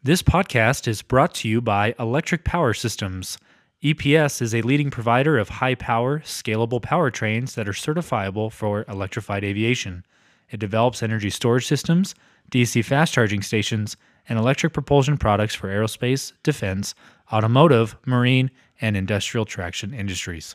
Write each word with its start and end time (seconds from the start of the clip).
This 0.00 0.22
podcast 0.22 0.86
is 0.86 1.02
brought 1.02 1.34
to 1.34 1.48
you 1.48 1.60
by 1.60 1.92
Electric 1.98 2.44
Power 2.44 2.72
Systems. 2.72 3.36
EPS 3.82 4.40
is 4.40 4.54
a 4.54 4.62
leading 4.62 4.92
provider 4.92 5.36
of 5.36 5.48
high 5.48 5.74
power, 5.74 6.20
scalable 6.20 6.80
powertrains 6.80 7.54
that 7.54 7.68
are 7.68 7.72
certifiable 7.72 8.52
for 8.52 8.84
electrified 8.86 9.42
aviation. 9.42 10.06
It 10.50 10.60
develops 10.60 11.02
energy 11.02 11.30
storage 11.30 11.66
systems, 11.66 12.14
DC 12.52 12.84
fast 12.84 13.12
charging 13.12 13.42
stations, 13.42 13.96
and 14.28 14.38
electric 14.38 14.72
propulsion 14.72 15.18
products 15.18 15.56
for 15.56 15.66
aerospace, 15.66 16.32
defense, 16.44 16.94
automotive, 17.32 17.96
marine, 18.06 18.52
and 18.80 18.96
industrial 18.96 19.46
traction 19.46 19.92
industries. 19.92 20.54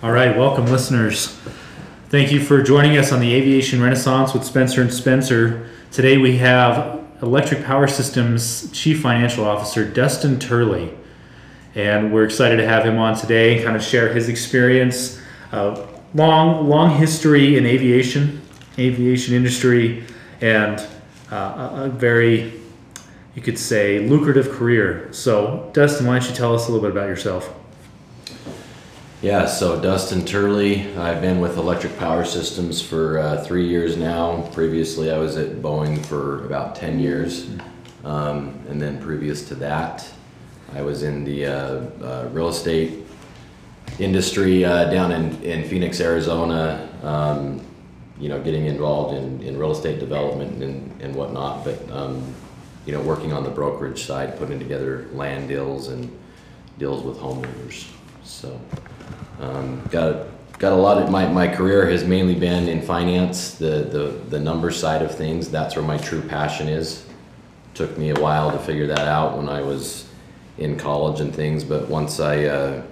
All 0.00 0.12
right, 0.12 0.36
welcome 0.36 0.66
listeners. 0.66 1.36
Thank 2.08 2.30
you 2.30 2.38
for 2.38 2.62
joining 2.62 2.96
us 2.96 3.10
on 3.10 3.18
the 3.18 3.34
Aviation 3.34 3.82
Renaissance 3.82 4.32
with 4.32 4.44
Spencer 4.44 4.80
and 4.80 4.94
Spencer. 4.94 5.68
Today 5.94 6.18
we 6.18 6.38
have 6.38 7.04
Electric 7.22 7.64
Power 7.64 7.86
Systems 7.86 8.68
Chief 8.72 9.00
Financial 9.00 9.44
Officer 9.44 9.88
Dustin 9.88 10.40
Turley, 10.40 10.92
and 11.76 12.12
we're 12.12 12.24
excited 12.24 12.56
to 12.56 12.66
have 12.66 12.84
him 12.84 12.98
on 12.98 13.14
today, 13.14 13.62
kind 13.62 13.76
of 13.76 13.82
share 13.84 14.12
his 14.12 14.28
experience, 14.28 15.20
uh, 15.52 15.86
long 16.12 16.68
long 16.68 16.98
history 16.98 17.56
in 17.56 17.64
aviation, 17.64 18.42
aviation 18.76 19.34
industry, 19.34 20.02
and 20.40 20.84
uh, 21.30 21.36
a, 21.76 21.82
a 21.84 21.88
very 21.90 22.60
you 23.36 23.42
could 23.42 23.56
say 23.56 24.00
lucrative 24.00 24.50
career. 24.50 25.12
So, 25.12 25.70
Dustin, 25.74 26.08
why 26.08 26.18
don't 26.18 26.28
you 26.28 26.34
tell 26.34 26.56
us 26.56 26.66
a 26.66 26.72
little 26.72 26.82
bit 26.82 26.90
about 26.90 27.06
yourself? 27.06 27.54
Yeah, 29.24 29.46
so 29.46 29.80
Dustin 29.80 30.26
Turley, 30.26 30.94
I've 30.98 31.22
been 31.22 31.40
with 31.40 31.56
Electric 31.56 31.96
Power 31.98 32.26
Systems 32.26 32.82
for 32.82 33.18
uh, 33.18 33.42
three 33.42 33.66
years 33.66 33.96
now. 33.96 34.42
Previously, 34.52 35.10
I 35.10 35.16
was 35.16 35.38
at 35.38 35.62
Boeing 35.62 36.04
for 36.04 36.44
about 36.44 36.76
10 36.76 36.98
years. 36.98 37.48
Um, 38.04 38.60
and 38.68 38.78
then 38.78 39.00
previous 39.00 39.48
to 39.48 39.54
that, 39.54 40.06
I 40.74 40.82
was 40.82 41.04
in 41.04 41.24
the 41.24 41.46
uh, 41.46 41.52
uh, 42.02 42.28
real 42.32 42.48
estate 42.48 43.06
industry 43.98 44.62
uh, 44.62 44.90
down 44.90 45.10
in, 45.10 45.42
in 45.42 45.66
Phoenix, 45.70 46.02
Arizona, 46.02 46.86
um, 47.02 47.64
you 48.20 48.28
know, 48.28 48.42
getting 48.42 48.66
involved 48.66 49.16
in, 49.16 49.42
in 49.42 49.58
real 49.58 49.72
estate 49.72 50.00
development 50.00 50.62
and, 50.62 51.00
and 51.00 51.14
whatnot. 51.16 51.64
But, 51.64 51.90
um, 51.90 52.34
you 52.84 52.92
know, 52.92 53.00
working 53.00 53.32
on 53.32 53.42
the 53.42 53.48
brokerage 53.48 54.04
side, 54.04 54.36
putting 54.36 54.58
together 54.58 55.08
land 55.14 55.48
deals 55.48 55.88
and 55.88 56.14
deals 56.76 57.02
with 57.02 57.16
homeowners. 57.16 57.90
So. 58.22 58.60
Um, 59.40 59.82
got 59.90 60.26
got 60.58 60.72
a 60.72 60.76
lot 60.76 61.02
of 61.02 61.10
my, 61.10 61.26
my 61.26 61.48
career 61.48 61.88
has 61.90 62.04
mainly 62.04 62.34
been 62.34 62.68
in 62.68 62.80
finance, 62.80 63.54
the, 63.54 63.84
the 63.90 64.20
the 64.30 64.40
number 64.40 64.70
side 64.70 65.02
of 65.02 65.14
things. 65.14 65.50
That's 65.50 65.76
where 65.76 65.84
my 65.84 65.98
true 65.98 66.22
passion 66.22 66.68
is. 66.68 67.04
Took 67.74 67.98
me 67.98 68.10
a 68.10 68.20
while 68.20 68.50
to 68.52 68.58
figure 68.58 68.86
that 68.86 69.08
out 69.08 69.36
when 69.36 69.48
I 69.48 69.60
was 69.60 70.08
in 70.58 70.76
college 70.76 71.20
and 71.20 71.34
things, 71.34 71.64
but 71.64 71.88
once 71.88 72.20
I 72.20 72.44
uh, 72.44 72.82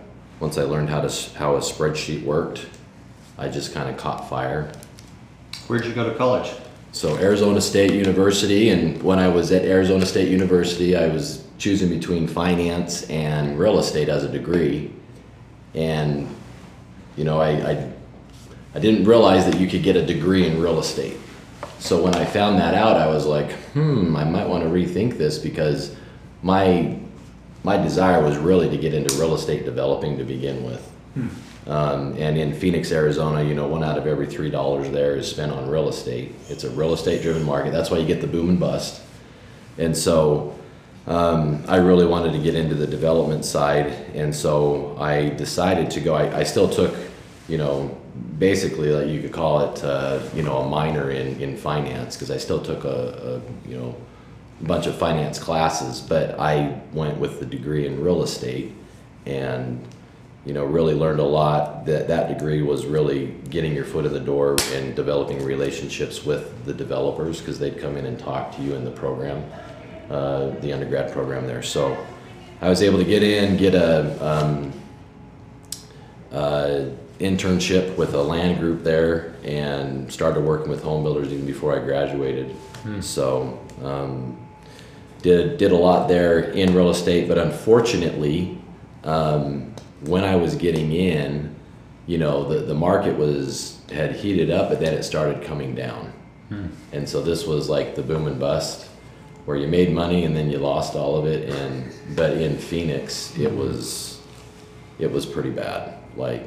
once 0.41 0.59
I 0.59 0.65
learned 0.65 0.89
how 0.91 1.01
to 1.01 1.39
how 1.39 1.55
a 1.55 1.61
spreadsheet 1.61 2.25
worked, 2.25 2.67
I 3.39 3.49
just 3.49 3.73
kind 3.73 3.89
of 3.89 3.97
caught 3.97 4.29
fire. 4.29 4.73
Where'd 5.69 5.85
you 5.85 5.93
go 5.93 6.09
to 6.11 6.17
college? 6.17 6.53
So 6.91 7.17
Arizona 7.19 7.61
State 7.61 7.93
University, 7.93 8.69
and 8.71 9.03
when 9.03 9.19
I 9.19 9.29
was 9.29 9.53
at 9.53 9.63
Arizona 9.65 10.05
State 10.05 10.29
University, 10.29 10.97
I 10.97 11.09
was 11.09 11.47
choosing 11.57 11.89
between 11.89 12.27
finance 12.27 13.05
and 13.09 13.59
real 13.59 13.79
estate 13.79 14.09
as 14.09 14.25
a 14.25 14.29
degree 14.29 14.93
and 15.75 16.29
you 17.17 17.25
know 17.25 17.41
I, 17.41 17.51
I, 17.73 17.93
I 18.75 18.79
didn't 18.79 19.05
realize 19.05 19.45
that 19.47 19.59
you 19.61 19.67
could 19.69 19.83
get 19.83 19.97
a 19.97 20.05
degree 20.05 20.47
in 20.47 20.61
real 20.61 20.79
estate. 20.79 21.17
So 21.79 22.03
when 22.03 22.15
i 22.15 22.25
found 22.25 22.59
that 22.59 22.75
out 22.75 22.97
i 22.97 23.07
was 23.09 23.27
like 23.27 23.51
hmm 23.75 24.17
i 24.17 24.25
might 24.25 24.49
want 24.49 24.63
to 24.63 24.71
rethink 24.71 25.19
this 25.19 25.39
because 25.39 25.97
my 26.43 26.97
my 27.65 27.77
desire 27.77 28.23
was 28.23 28.37
really 28.37 28.69
to 28.71 28.77
get 28.77 28.95
into 28.95 29.15
real 29.17 29.35
estate 29.35 29.65
developing 29.65 30.17
to 30.19 30.25
begin 30.25 30.65
with. 30.65 30.89
Hmm. 31.15 31.29
um, 31.69 32.17
and 32.19 32.39
in 32.39 32.55
phoenix 32.55 32.91
arizona 32.93 33.43
you 33.43 33.55
know 33.55 33.67
one 33.69 33.83
out 33.85 33.99
of 33.99 34.07
every 34.07 34.27
three 34.27 34.49
dollars 34.51 34.91
there 34.91 35.17
is 35.17 35.29
spent 35.29 35.53
on 35.53 35.69
real 35.69 35.89
estate. 35.89 36.35
It's 36.49 36.65
a 36.65 36.71
real 36.71 36.95
estate 36.95 37.21
driven 37.23 37.43
market. 37.45 37.73
That's 37.73 37.91
why 37.91 37.99
you 37.99 38.07
get 38.07 38.21
the 38.21 38.27
boom 38.27 38.49
and 38.49 38.59
bust. 38.61 39.03
And 39.79 39.97
so 39.97 40.55
um, 41.07 41.65
I 41.67 41.77
really 41.77 42.07
wanted 42.07 42.33
to 42.33 42.39
get 42.39 42.55
into 42.55 42.75
the 42.75 42.87
development 42.87 43.45
side, 43.45 43.87
and 44.15 44.35
so 44.35 44.97
I 45.01 45.31
decided 45.31 45.91
to 45.93 46.01
go. 46.01 46.15
I, 46.15 46.39
I 46.39 46.43
still 46.45 46.69
took, 46.69 46.95
you 47.49 47.59
know, 47.59 47.99
basically 48.39 48.91
like 48.91 49.09
you 49.09 49.21
could 49.21 49.33
call 49.33 49.61
it, 49.63 49.83
uh, 49.83 50.21
you 50.33 50.43
know, 50.43 50.59
a 50.59 50.69
minor 50.69 51.11
in 51.11 51.41
in 51.41 51.57
finance 51.57 52.15
because 52.15 52.31
I 52.31 52.37
still 52.37 52.63
took 52.63 52.85
a, 52.85 53.43
a, 53.43 53.69
you 53.69 53.77
know, 53.77 53.97
bunch 54.61 54.87
of 54.87 54.97
finance 54.97 55.41
classes, 55.41 56.01
but 56.01 56.39
I 56.39 56.81
went 56.93 57.19
with 57.19 57.41
the 57.41 57.47
degree 57.47 57.85
in 57.85 58.01
real 58.01 58.23
estate, 58.23 58.73
and 59.27 59.85
you 60.45 60.53
know, 60.53 60.65
really 60.65 60.95
learned 60.95 61.19
a 61.19 61.25
lot. 61.25 61.85
That 61.85 62.07
that 62.07 62.29
degree 62.29 62.63
was 62.63 62.87
really 62.87 63.35
getting 63.51 63.75
your 63.75 63.85
foot 63.85 64.07
in 64.07 64.13
the 64.13 64.21
door 64.21 64.57
and 64.71 64.95
developing 64.95 65.45
relationships 65.45 66.25
with 66.25 66.65
the 66.65 66.73
developers 66.73 67.41
because 67.41 67.59
they'd 67.59 67.79
come 67.81 67.97
in 67.97 68.07
and 68.07 68.17
talk 68.21 68.55
to 68.57 68.63
you 68.63 68.75
in 68.77 68.85
the 68.85 68.93
program 68.93 69.43
uh, 70.13 70.51
the 70.61 70.73
undergrad 70.73 71.11
program 71.11 71.47
there. 71.47 71.63
So 71.63 71.97
I 72.61 72.69
was 72.69 72.83
able 72.83 72.99
to 72.99 73.05
get 73.05 73.23
in, 73.23 73.57
get 73.57 73.75
a 73.75 74.25
um, 74.25 74.73
uh, 76.31 76.85
internship 77.19 77.97
with 77.97 78.13
a 78.13 78.23
land 78.23 78.61
group 78.61 78.85
there, 78.85 79.35
and 79.43 80.13
started 80.13 80.41
working 80.43 80.69
with 80.69 80.83
home 80.83 81.03
builders 81.03 81.33
even 81.33 81.47
before 81.47 81.75
I 81.75 81.83
graduated. 81.83 82.51
Hmm. 82.83 83.01
So 83.01 83.59
um, 83.83 84.39
did 85.23 85.57
did 85.57 85.73
a 85.73 85.77
lot 85.77 86.09
there 86.09 86.41
in 86.51 86.75
real 86.75 86.91
estate, 86.91 87.27
but 87.27 87.39
unfortunately, 87.39 88.59
um, 89.05 89.75
when 90.03 90.25
I 90.25 90.37
was 90.37 90.57
getting 90.57 90.93
in, 90.93 91.55
you 92.07 92.19
know, 92.19 92.47
the 92.47 92.67
the 92.67 92.75
market 92.75 93.17
was 93.17 93.81
had 93.91 94.15
heated 94.15 94.51
up, 94.51 94.69
but 94.69 94.79
then 94.79 94.93
it 94.93 95.05
started 95.05 95.43
coming 95.43 95.75
down. 95.75 96.13
Hmm. 96.51 96.67
And 96.93 97.09
so 97.09 97.23
this 97.23 97.47
was 97.47 97.71
like 97.71 97.95
the 97.95 98.03
boom 98.03 98.27
and 98.27 98.39
bust 98.39 98.91
where 99.45 99.57
you 99.57 99.67
made 99.67 99.93
money 99.93 100.25
and 100.25 100.37
then 100.37 100.51
you 100.51 100.59
lost 100.59 100.95
all 100.95 101.17
of 101.17 101.27
it. 101.27 101.49
And 101.51 101.93
but 102.17 102.33
in 102.37 102.57
Phoenix, 102.59 103.37
it 103.39 103.51
was 103.51 104.21
it 104.99 105.11
was 105.11 105.27
pretty 105.27 105.51
bad. 105.51 105.99
Like, 106.17 106.45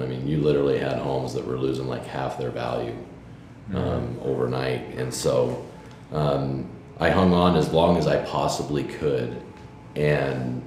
I 0.00 0.06
mean, 0.06 0.26
you 0.26 0.38
literally 0.38 0.78
had 0.78 0.98
homes 0.98 1.34
that 1.34 1.46
were 1.46 1.58
losing 1.58 1.86
like 1.88 2.06
half 2.06 2.38
their 2.38 2.50
value 2.50 2.96
um, 3.74 3.74
mm-hmm. 3.74 4.18
overnight, 4.22 4.94
and 4.96 5.12
so 5.12 5.64
um, 6.12 6.68
I 6.98 7.10
hung 7.10 7.32
on 7.32 7.56
as 7.56 7.72
long 7.72 7.96
as 7.96 8.06
I 8.06 8.24
possibly 8.24 8.84
could, 8.84 9.42
and 9.96 10.62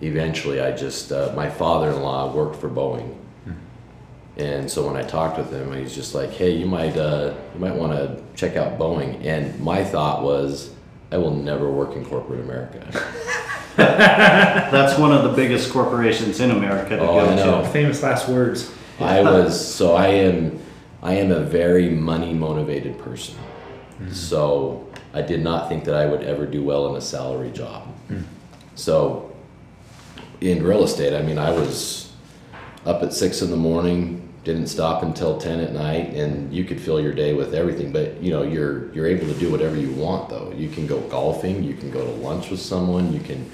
eventually, 0.00 0.60
I 0.60 0.72
just 0.72 1.12
uh, 1.12 1.32
my 1.34 1.48
father-in-law 1.48 2.34
worked 2.34 2.56
for 2.56 2.68
Boeing. 2.68 3.14
Hmm. 3.44 3.52
And 4.36 4.70
so 4.70 4.86
when 4.86 4.96
I 4.96 5.02
talked 5.02 5.38
with 5.38 5.52
him, 5.52 5.72
he's 5.72 5.94
just 5.94 6.14
like, 6.14 6.30
"Hey, 6.30 6.50
you 6.50 6.66
might 6.66 6.96
uh, 6.96 7.34
you 7.54 7.60
might 7.60 7.74
want 7.74 7.92
to 7.92 8.22
check 8.34 8.56
out 8.56 8.78
Boeing." 8.78 9.24
And 9.24 9.58
my 9.60 9.84
thought 9.84 10.22
was, 10.22 10.70
I 11.12 11.18
will 11.18 11.34
never 11.34 11.70
work 11.70 11.96
in 11.96 12.04
corporate 12.04 12.40
America. 12.40 12.86
That's 13.76 14.98
one 14.98 15.12
of 15.12 15.24
the 15.24 15.30
biggest 15.30 15.72
corporations 15.72 16.40
in 16.40 16.50
America 16.50 16.96
to 16.96 17.02
oh, 17.02 17.36
go 17.36 17.62
to. 17.62 17.68
Famous 17.70 18.02
last 18.02 18.28
words. 18.28 18.72
I 19.00 19.22
was 19.22 19.74
so 19.74 19.94
I 19.94 20.08
am 20.08 20.60
I 21.02 21.14
am 21.14 21.32
a 21.32 21.40
very 21.40 21.88
money 21.88 22.34
motivated 22.34 22.98
person. 22.98 23.36
Mm-hmm. 23.36 24.12
So 24.12 24.88
I 25.14 25.22
did 25.22 25.42
not 25.42 25.68
think 25.68 25.84
that 25.84 25.94
I 25.94 26.06
would 26.06 26.22
ever 26.22 26.46
do 26.46 26.62
well 26.62 26.88
in 26.90 26.96
a 26.96 27.00
salary 27.00 27.50
job. 27.50 27.88
Mm. 28.08 28.24
So 28.74 29.34
in 30.40 30.62
real 30.62 30.84
estate, 30.84 31.14
I 31.14 31.22
mean, 31.22 31.38
I 31.38 31.50
was 31.50 32.12
up 32.86 33.02
at 33.02 33.12
six 33.12 33.42
in 33.42 33.50
the 33.50 33.56
morning, 33.56 34.29
didn't 34.44 34.68
stop 34.68 35.02
until 35.02 35.38
10 35.38 35.60
at 35.60 35.72
night 35.72 36.14
and 36.14 36.52
you 36.52 36.64
could 36.64 36.80
fill 36.80 37.00
your 37.00 37.12
day 37.12 37.34
with 37.34 37.54
everything 37.54 37.92
but 37.92 38.20
you 38.22 38.30
know 38.30 38.42
you're 38.42 38.92
you're 38.94 39.06
able 39.06 39.26
to 39.26 39.38
do 39.38 39.50
whatever 39.50 39.76
you 39.76 39.90
want 39.92 40.28
though. 40.28 40.52
You 40.56 40.68
can 40.68 40.86
go 40.86 41.00
golfing 41.08 41.62
you 41.62 41.74
can 41.74 41.90
go 41.90 42.04
to 42.04 42.10
lunch 42.22 42.50
with 42.50 42.60
someone 42.60 43.12
you 43.12 43.20
can 43.20 43.50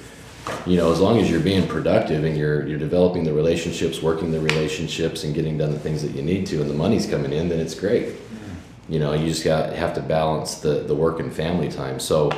you 0.64 0.76
know 0.76 0.92
as 0.92 1.00
long 1.00 1.18
as 1.18 1.28
you're 1.30 1.40
being 1.40 1.66
productive 1.66 2.24
and 2.24 2.36
you're 2.36 2.66
you're 2.66 2.78
developing 2.78 3.24
the 3.24 3.32
relationships 3.32 4.00
working 4.00 4.30
the 4.30 4.40
relationships 4.40 5.24
and 5.24 5.34
getting 5.34 5.58
done 5.58 5.72
the 5.72 5.78
things 5.78 6.02
that 6.02 6.12
you 6.12 6.22
need 6.22 6.46
to 6.46 6.60
and 6.60 6.70
the 6.70 6.74
money's 6.74 7.06
coming 7.06 7.32
in 7.32 7.48
then 7.48 7.58
it's 7.58 7.74
great. 7.74 8.08
Mm-hmm. 8.08 8.92
You 8.92 9.00
know 9.00 9.12
you 9.12 9.26
just 9.26 9.44
got 9.44 9.72
have 9.72 9.94
to 9.94 10.00
balance 10.00 10.56
the 10.56 10.84
the 10.84 10.94
work 10.94 11.20
and 11.20 11.32
family 11.32 11.68
time. 11.68 11.98
So 11.98 12.30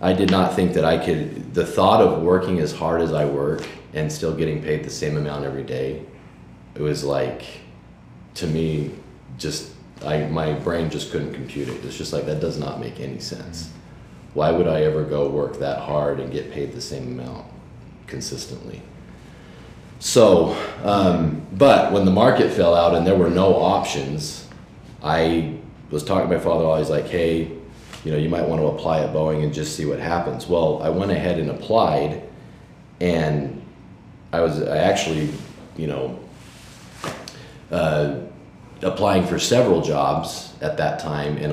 I 0.00 0.12
did 0.12 0.30
not 0.30 0.54
think 0.54 0.74
that 0.74 0.84
I 0.84 0.98
could 0.98 1.54
the 1.54 1.64
thought 1.64 2.00
of 2.00 2.22
working 2.22 2.58
as 2.58 2.72
hard 2.72 3.00
as 3.00 3.12
I 3.12 3.24
work 3.24 3.64
and 3.92 4.10
still 4.10 4.34
getting 4.34 4.60
paid 4.60 4.82
the 4.82 4.90
same 4.90 5.16
amount 5.16 5.44
every 5.44 5.62
day 5.62 6.04
it 6.74 6.82
was 6.82 7.04
like 7.04 7.44
to 8.34 8.46
me, 8.46 8.92
just 9.38 9.72
I 10.04 10.26
my 10.26 10.52
brain 10.52 10.90
just 10.90 11.10
couldn't 11.12 11.34
compute 11.34 11.68
it. 11.68 11.84
It's 11.84 11.96
just 11.96 12.12
like 12.12 12.26
that 12.26 12.40
does 12.40 12.58
not 12.58 12.80
make 12.80 13.00
any 13.00 13.20
sense. 13.20 13.70
Why 14.34 14.50
would 14.50 14.66
I 14.66 14.82
ever 14.82 15.04
go 15.04 15.28
work 15.28 15.58
that 15.60 15.78
hard 15.78 16.18
and 16.18 16.32
get 16.32 16.50
paid 16.50 16.72
the 16.72 16.80
same 16.80 17.18
amount 17.18 17.46
consistently? 18.06 18.82
So, 20.00 20.56
um, 20.82 21.46
but 21.52 21.92
when 21.92 22.04
the 22.04 22.10
market 22.10 22.50
fell 22.52 22.74
out 22.74 22.94
and 22.94 23.06
there 23.06 23.16
were 23.16 23.30
no 23.30 23.54
options, 23.54 24.46
I 25.02 25.54
was 25.90 26.04
talking 26.04 26.28
to 26.28 26.36
my 26.36 26.42
father. 26.42 26.64
Always 26.64 26.90
like, 26.90 27.06
hey, 27.06 27.52
you 28.04 28.12
know, 28.12 28.18
you 28.18 28.28
might 28.28 28.46
want 28.46 28.60
to 28.60 28.66
apply 28.66 29.00
at 29.00 29.14
Boeing 29.14 29.44
and 29.44 29.54
just 29.54 29.76
see 29.76 29.86
what 29.86 29.98
happens. 29.98 30.46
Well, 30.46 30.82
I 30.82 30.88
went 30.88 31.10
ahead 31.10 31.38
and 31.38 31.50
applied, 31.50 32.22
and 33.00 33.62
I 34.32 34.40
was 34.40 34.62
I 34.62 34.78
actually, 34.78 35.30
you 35.76 35.86
know, 35.86 36.18
uh, 37.70 38.20
applying 38.82 39.26
for 39.26 39.38
several 39.38 39.80
jobs 39.80 40.52
at 40.60 40.76
that 40.76 40.98
time, 40.98 41.36
and 41.38 41.52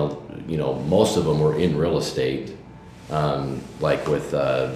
you 0.49 0.57
know, 0.57 0.73
most 0.73 1.17
of 1.17 1.25
them 1.25 1.39
were 1.39 1.57
in 1.57 1.77
real 1.77 1.97
estate, 1.97 2.55
um, 3.09 3.61
like 3.79 4.05
with 4.07 4.33
uh, 4.33 4.73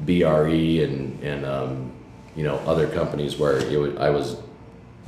BRE 0.00 0.82
and 0.82 1.22
and 1.22 1.44
um, 1.44 1.92
you 2.34 2.44
know 2.44 2.56
other 2.66 2.88
companies 2.88 3.38
where 3.38 3.56
would, 3.78 3.98
I 3.98 4.10
was 4.10 4.36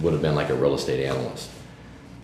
would 0.01 0.13
have 0.13 0.23
been 0.23 0.35
like 0.35 0.51
a 0.51 0.55
real 0.55 0.75
estate 0.75 1.05
analyst. 1.05 1.51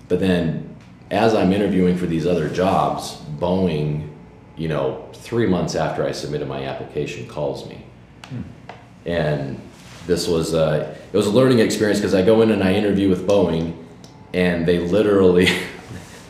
But 0.09 0.21
then, 0.21 0.75
as 1.11 1.35
I'm 1.35 1.53
interviewing 1.53 1.97
for 1.97 2.07
these 2.07 2.27
other 2.27 2.49
jobs, 2.49 3.17
Boeing, 3.39 4.11
you 4.57 4.69
know, 4.69 5.09
three 5.13 5.47
months 5.47 5.77
after 5.77 6.05
I 6.05 6.13
submitted 6.13 6.49
my 6.49 6.65
application, 6.65 7.29
calls 7.29 7.69
me, 7.69 7.85
and 9.07 9.61
this 10.07 10.27
was 10.27 10.55
uh, 10.55 10.97
it 11.13 11.17
was 11.17 11.27
a 11.27 11.31
learning 11.31 11.61
experience 11.61 11.99
because 11.99 12.15
I 12.15 12.23
go 12.23 12.43
in 12.43 12.51
and 12.51 12.63
I 12.63 12.75
interview 12.75 13.09
with 13.09 13.27
Boeing, 13.27 13.77
and 14.33 14.67
they 14.67 14.79
literally. 14.79 15.49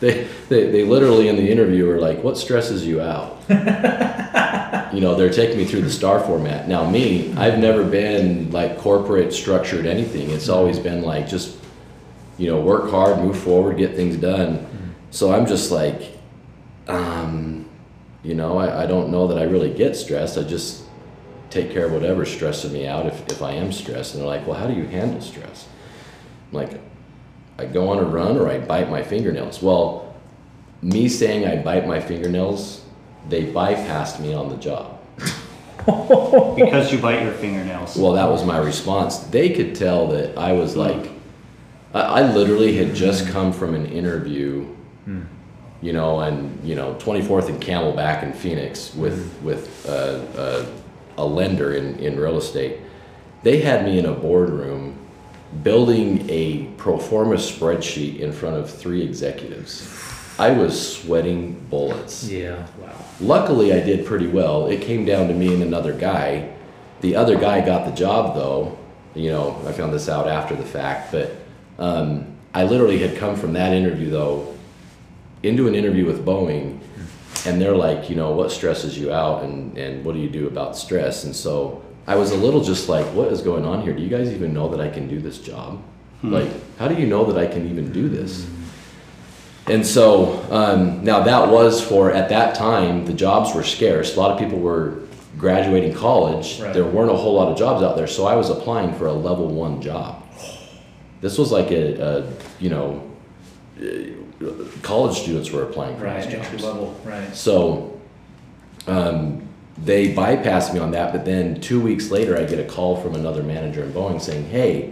They, 0.00 0.26
they, 0.48 0.70
they 0.70 0.82
literally 0.82 1.28
in 1.28 1.36
the 1.36 1.50
interview 1.50 1.86
are 1.90 2.00
like, 2.00 2.24
what 2.24 2.38
stresses 2.38 2.86
you 2.86 3.02
out? 3.02 3.36
you 4.94 5.00
know, 5.00 5.14
they're 5.14 5.28
taking 5.28 5.58
me 5.58 5.66
through 5.66 5.82
the 5.82 5.90
star 5.90 6.20
format. 6.20 6.68
Now, 6.68 6.88
me, 6.88 7.32
I've 7.34 7.58
never 7.58 7.84
been 7.84 8.50
like 8.50 8.78
corporate 8.78 9.32
structured 9.32 9.84
anything. 9.84 10.30
It's 10.30 10.48
always 10.48 10.78
been 10.78 11.02
like 11.02 11.28
just, 11.28 11.56
you 12.38 12.48
know, 12.48 12.60
work 12.60 12.90
hard, 12.90 13.18
move 13.18 13.38
forward, 13.38 13.76
get 13.76 13.94
things 13.94 14.16
done. 14.16 14.66
So 15.10 15.32
I'm 15.32 15.46
just 15.46 15.70
like, 15.70 16.18
um, 16.88 17.68
you 18.22 18.34
know, 18.34 18.58
I, 18.58 18.84
I 18.84 18.86
don't 18.86 19.10
know 19.10 19.26
that 19.28 19.38
I 19.38 19.42
really 19.42 19.72
get 19.72 19.96
stressed. 19.96 20.38
I 20.38 20.42
just 20.42 20.79
take 21.50 21.72
care 21.72 21.86
of 21.86 21.92
whatever's 21.92 22.32
stressing 22.32 22.72
me 22.72 22.86
out 22.86 23.06
if, 23.06 23.26
if 23.28 23.42
I 23.42 23.52
am 23.52 23.72
stressed. 23.72 24.14
And 24.14 24.22
they're 24.22 24.28
like, 24.28 24.46
well, 24.46 24.58
how 24.58 24.66
do 24.66 24.74
you 24.74 24.86
handle 24.86 25.20
stress? 25.20 25.68
I'm 26.50 26.58
like, 26.58 26.80
I 27.58 27.66
go 27.66 27.88
on 27.90 27.98
a 27.98 28.04
run 28.04 28.38
or 28.38 28.48
I 28.48 28.58
bite 28.58 28.88
my 28.88 29.02
fingernails. 29.02 29.60
Well, 29.60 30.14
me 30.82 31.08
saying 31.08 31.46
I 31.46 31.62
bite 31.62 31.86
my 31.86 32.00
fingernails, 32.00 32.82
they 33.28 33.52
bypassed 33.52 34.20
me 34.20 34.32
on 34.32 34.48
the 34.48 34.56
job. 34.56 34.98
Because 35.86 36.92
you 36.92 36.98
bite 36.98 37.22
your 37.22 37.32
fingernails. 37.32 37.96
Well, 37.96 38.12
that 38.12 38.28
was 38.28 38.44
my 38.44 38.58
response. 38.58 39.18
They 39.18 39.48
could 39.50 39.74
tell 39.74 40.08
that 40.08 40.36
I 40.36 40.52
was 40.52 40.76
like, 40.76 41.10
I, 41.94 42.00
I 42.00 42.32
literally 42.32 42.76
had 42.76 42.94
just 42.94 43.26
come 43.28 43.50
from 43.52 43.74
an 43.74 43.86
interview, 43.86 44.66
you 45.82 45.92
know, 45.92 46.20
and 46.20 46.62
you 46.62 46.74
know, 46.74 46.94
24th 46.96 47.48
and 47.48 47.60
Camelback 47.60 48.22
in 48.22 48.32
Phoenix 48.34 48.94
with 48.94 49.34
with 49.42 49.88
uh, 49.88 50.20
uh, 50.38 50.66
a 51.18 51.24
lender 51.24 51.74
in 51.74 51.98
in 51.98 52.18
real 52.18 52.38
estate. 52.38 52.78
They 53.42 53.60
had 53.60 53.84
me 53.84 53.98
in 53.98 54.06
a 54.06 54.12
boardroom 54.12 54.96
building 55.62 56.28
a 56.30 56.64
pro 56.76 56.98
forma 56.98 57.36
spreadsheet 57.36 58.20
in 58.20 58.32
front 58.32 58.56
of 58.56 58.70
three 58.70 59.02
executives. 59.02 59.88
I 60.38 60.50
was 60.52 60.96
sweating 60.96 61.66
bullets. 61.68 62.24
Yeah. 62.28 62.66
Wow. 62.78 62.94
Luckily, 63.20 63.74
I 63.74 63.80
did 63.80 64.06
pretty 64.06 64.26
well. 64.26 64.68
It 64.68 64.80
came 64.80 65.04
down 65.04 65.28
to 65.28 65.34
me 65.34 65.52
and 65.52 65.62
another 65.62 65.92
guy. 65.92 66.54
The 67.02 67.16
other 67.16 67.38
guy 67.38 67.60
got 67.60 67.84
the 67.84 67.92
job, 67.92 68.34
though. 68.34 68.78
You 69.14 69.30
know, 69.30 69.62
I 69.66 69.72
found 69.72 69.92
this 69.92 70.08
out 70.08 70.28
after 70.28 70.54
the 70.54 70.64
fact, 70.64 71.12
but 71.12 71.36
um, 71.78 72.26
I 72.54 72.64
literally 72.64 72.98
had 72.98 73.18
come 73.18 73.36
from 73.36 73.52
that 73.54 73.72
interview, 73.72 74.08
though, 74.08 74.56
into 75.42 75.68
an 75.68 75.74
interview 75.74 76.06
with 76.06 76.24
Boeing, 76.24 76.79
and 77.46 77.60
they're 77.60 77.76
like, 77.76 78.10
you 78.10 78.16
know, 78.16 78.32
what 78.32 78.50
stresses 78.50 78.98
you 78.98 79.12
out, 79.12 79.42
and 79.44 79.76
and 79.76 80.04
what 80.04 80.14
do 80.14 80.20
you 80.20 80.30
do 80.30 80.46
about 80.46 80.76
stress? 80.76 81.24
And 81.24 81.34
so 81.34 81.82
I 82.06 82.16
was 82.16 82.32
a 82.32 82.36
little 82.36 82.62
just 82.62 82.88
like, 82.88 83.06
what 83.14 83.28
is 83.32 83.40
going 83.40 83.64
on 83.64 83.82
here? 83.82 83.92
Do 83.94 84.02
you 84.02 84.08
guys 84.08 84.32
even 84.32 84.52
know 84.52 84.68
that 84.68 84.80
I 84.80 84.88
can 84.88 85.08
do 85.08 85.20
this 85.20 85.38
job? 85.38 85.82
Like, 86.22 86.48
how 86.78 86.86
do 86.88 86.94
you 86.96 87.06
know 87.06 87.24
that 87.32 87.38
I 87.38 87.46
can 87.46 87.66
even 87.70 87.92
do 87.92 88.08
this? 88.08 88.46
And 89.68 89.86
so 89.86 90.44
um, 90.50 91.04
now 91.04 91.22
that 91.22 91.48
was 91.48 91.82
for 91.82 92.12
at 92.12 92.28
that 92.28 92.54
time 92.54 93.06
the 93.06 93.12
jobs 93.12 93.54
were 93.54 93.62
scarce. 93.62 94.16
A 94.16 94.20
lot 94.20 94.30
of 94.30 94.38
people 94.38 94.58
were 94.58 95.02
graduating 95.38 95.94
college. 95.94 96.60
Right. 96.60 96.74
There 96.74 96.84
weren't 96.84 97.10
a 97.10 97.16
whole 97.16 97.34
lot 97.34 97.48
of 97.48 97.56
jobs 97.56 97.82
out 97.82 97.96
there, 97.96 98.06
so 98.06 98.26
I 98.26 98.34
was 98.34 98.50
applying 98.50 98.92
for 98.94 99.06
a 99.06 99.12
level 99.12 99.46
one 99.46 99.80
job. 99.80 100.26
This 101.20 101.38
was 101.38 101.52
like 101.52 101.70
a, 101.70 102.02
a 102.02 102.32
you 102.58 102.70
know, 102.70 103.10
college 104.82 105.18
students 105.18 105.50
were 105.50 105.62
applying 105.64 105.96
for 105.98 106.04
Right. 106.04 106.24
these 106.24 106.34
Entry 106.34 106.58
jobs. 106.58 106.64
level. 106.64 106.94
Right. 107.04 107.34
So 107.34 108.00
um, 108.86 109.42
they 109.82 110.14
bypassed 110.14 110.72
me 110.74 110.80
on 110.80 110.90
that, 110.92 111.12
but 111.12 111.24
then 111.24 111.60
two 111.60 111.80
weeks 111.80 112.10
later, 112.10 112.36
I 112.36 112.44
get 112.44 112.58
a 112.58 112.64
call 112.64 112.96
from 112.96 113.14
another 113.14 113.42
manager 113.42 113.82
in 113.82 113.92
Boeing 113.92 114.20
saying, 114.20 114.46
"Hey, 114.46 114.90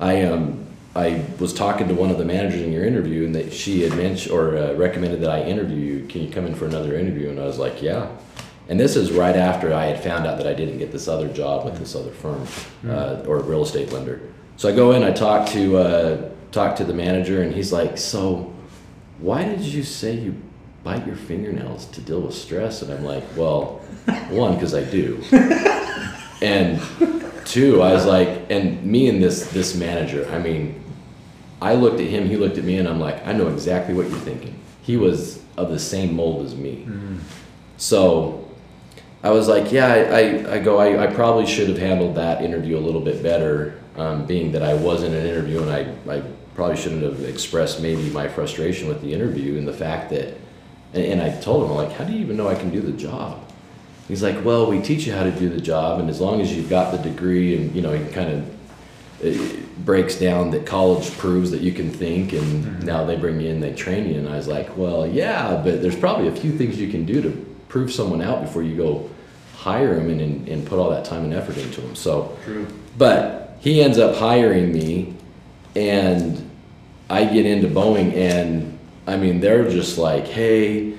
I 0.00 0.22
um, 0.22 0.66
I 0.94 1.22
was 1.38 1.52
talking 1.54 1.88
to 1.88 1.94
one 1.94 2.10
of 2.10 2.18
the 2.18 2.24
managers 2.24 2.60
in 2.62 2.72
your 2.72 2.84
interview, 2.84 3.24
and 3.24 3.34
that 3.34 3.52
she 3.52 3.82
had 3.82 3.96
mentioned 3.96 4.32
or 4.34 4.56
uh, 4.56 4.74
recommended 4.74 5.20
that 5.22 5.30
I 5.30 5.42
interview 5.42 5.76
you. 5.78 6.06
Can 6.06 6.22
you 6.22 6.30
come 6.30 6.46
in 6.46 6.54
for 6.54 6.66
another 6.66 6.94
interview?" 6.94 7.28
And 7.30 7.40
I 7.40 7.44
was 7.44 7.58
like, 7.58 7.82
"Yeah." 7.82 8.08
And 8.68 8.78
this 8.78 8.94
is 8.96 9.10
right 9.10 9.36
after 9.36 9.74
I 9.74 9.86
had 9.86 10.02
found 10.02 10.24
out 10.26 10.38
that 10.38 10.46
I 10.46 10.54
didn't 10.54 10.78
get 10.78 10.92
this 10.92 11.08
other 11.08 11.28
job 11.28 11.64
with 11.64 11.78
this 11.78 11.94
other 11.96 12.10
firm 12.12 12.46
uh, 12.88 13.24
or 13.26 13.40
real 13.40 13.62
estate 13.64 13.92
lender. 13.92 14.20
So 14.56 14.68
I 14.68 14.72
go 14.72 14.92
in, 14.92 15.02
I 15.02 15.10
talk 15.10 15.48
to 15.50 15.76
uh, 15.78 16.28
talk 16.52 16.76
to 16.76 16.84
the 16.84 16.94
manager, 16.94 17.42
and 17.42 17.54
he's 17.54 17.72
like, 17.72 17.98
"So, 17.98 18.51
why 19.22 19.44
did 19.44 19.60
you 19.60 19.82
say 19.84 20.14
you 20.14 20.34
bite 20.82 21.06
your 21.06 21.16
fingernails 21.16 21.86
to 21.86 22.00
deal 22.00 22.20
with 22.20 22.34
stress?" 22.34 22.82
And 22.82 22.92
I'm 22.92 23.04
like, 23.04 23.24
"Well, 23.36 23.80
one, 24.30 24.54
because 24.54 24.74
I 24.74 24.84
do, 24.84 25.22
and 26.42 26.80
two, 27.44 27.80
I 27.80 27.92
was 27.92 28.04
like, 28.04 28.50
and 28.50 28.84
me 28.84 29.08
and 29.08 29.22
this 29.22 29.50
this 29.52 29.74
manager, 29.76 30.28
I 30.30 30.38
mean, 30.38 30.82
I 31.60 31.74
looked 31.74 32.00
at 32.00 32.08
him, 32.08 32.26
he 32.26 32.36
looked 32.36 32.58
at 32.58 32.64
me, 32.64 32.78
and 32.78 32.88
I'm 32.88 33.00
like, 33.00 33.24
I 33.26 33.32
know 33.32 33.48
exactly 33.48 33.94
what 33.94 34.10
you're 34.10 34.18
thinking. 34.18 34.58
He 34.82 34.96
was 34.96 35.40
of 35.56 35.70
the 35.70 35.78
same 35.78 36.14
mold 36.14 36.44
as 36.44 36.54
me, 36.54 36.86
so." 37.76 38.38
I 39.24 39.30
was 39.30 39.46
like, 39.46 39.70
yeah, 39.70 39.86
I, 39.86 39.98
I, 40.00 40.54
I 40.54 40.58
go, 40.58 40.78
I, 40.78 41.04
I 41.04 41.06
probably 41.06 41.46
should 41.46 41.68
have 41.68 41.78
handled 41.78 42.16
that 42.16 42.42
interview 42.42 42.76
a 42.76 42.80
little 42.82 43.00
bit 43.00 43.22
better, 43.22 43.78
um, 43.96 44.26
being 44.26 44.50
that 44.50 44.64
I 44.64 44.74
was 44.74 45.04
in 45.04 45.14
an 45.14 45.24
interview 45.24 45.62
and 45.62 45.70
I, 45.70 46.12
I 46.12 46.22
probably 46.54 46.76
shouldn't 46.76 47.02
have 47.02 47.24
expressed 47.24 47.80
maybe 47.80 48.10
my 48.10 48.28
frustration 48.28 48.88
with 48.88 49.00
the 49.00 49.12
interview 49.12 49.56
and 49.58 49.66
the 49.66 49.72
fact 49.72 50.10
that, 50.10 50.36
and, 50.92 51.04
and 51.04 51.22
I 51.22 51.30
told 51.40 51.64
him, 51.64 51.70
I'm 51.70 51.76
like, 51.76 51.92
how 51.92 52.04
do 52.04 52.12
you 52.12 52.20
even 52.20 52.36
know 52.36 52.48
I 52.48 52.54
can 52.54 52.70
do 52.70 52.80
the 52.80 52.92
job? 52.92 53.42
He's 54.08 54.22
like, 54.22 54.44
well, 54.44 54.66
we 54.66 54.80
teach 54.80 55.06
you 55.06 55.12
how 55.12 55.22
to 55.22 55.30
do 55.30 55.48
the 55.48 55.60
job, 55.60 56.00
and 56.00 56.10
as 56.10 56.20
long 56.20 56.40
as 56.40 56.54
you've 56.54 56.68
got 56.68 56.92
the 56.92 56.98
degree 56.98 57.56
and, 57.56 57.74
you 57.74 57.80
know, 57.80 57.92
he 57.92 58.12
kind 58.12 58.30
of 58.30 58.50
it 59.22 59.84
breaks 59.84 60.16
down 60.18 60.50
that 60.50 60.66
college 60.66 61.16
proves 61.16 61.52
that 61.52 61.60
you 61.60 61.72
can 61.72 61.90
think, 61.90 62.32
and 62.32 62.42
mm-hmm. 62.42 62.86
now 62.86 63.04
they 63.04 63.16
bring 63.16 63.40
you 63.40 63.48
in, 63.48 63.60
they 63.60 63.72
train 63.72 64.08
you. 64.08 64.18
And 64.18 64.28
I 64.28 64.36
was 64.36 64.48
like, 64.48 64.76
well, 64.76 65.06
yeah, 65.06 65.60
but 65.62 65.80
there's 65.80 65.96
probably 65.96 66.28
a 66.28 66.34
few 66.34 66.56
things 66.58 66.78
you 66.80 66.88
can 66.88 67.04
do 67.04 67.22
to 67.22 67.30
prove 67.68 67.92
someone 67.92 68.20
out 68.20 68.42
before 68.42 68.62
you 68.62 68.76
go 68.76 69.08
hire 69.56 69.94
him 69.94 70.10
and, 70.10 70.20
and, 70.20 70.48
and 70.48 70.66
put 70.66 70.78
all 70.78 70.90
that 70.90 71.04
time 71.04 71.24
and 71.24 71.32
effort 71.32 71.56
into 71.56 71.80
them 71.80 71.94
So, 71.94 72.36
True. 72.44 72.66
but 72.98 73.56
he 73.60 73.80
ends 73.80 73.96
up 73.96 74.16
hiring 74.16 74.72
me, 74.72 75.14
and 75.76 76.41
I 77.12 77.24
get 77.26 77.44
into 77.44 77.68
Boeing, 77.68 78.14
and 78.14 78.78
I 79.06 79.16
mean, 79.18 79.40
they're 79.40 79.68
just 79.68 79.98
like, 79.98 80.26
hey, 80.26 80.94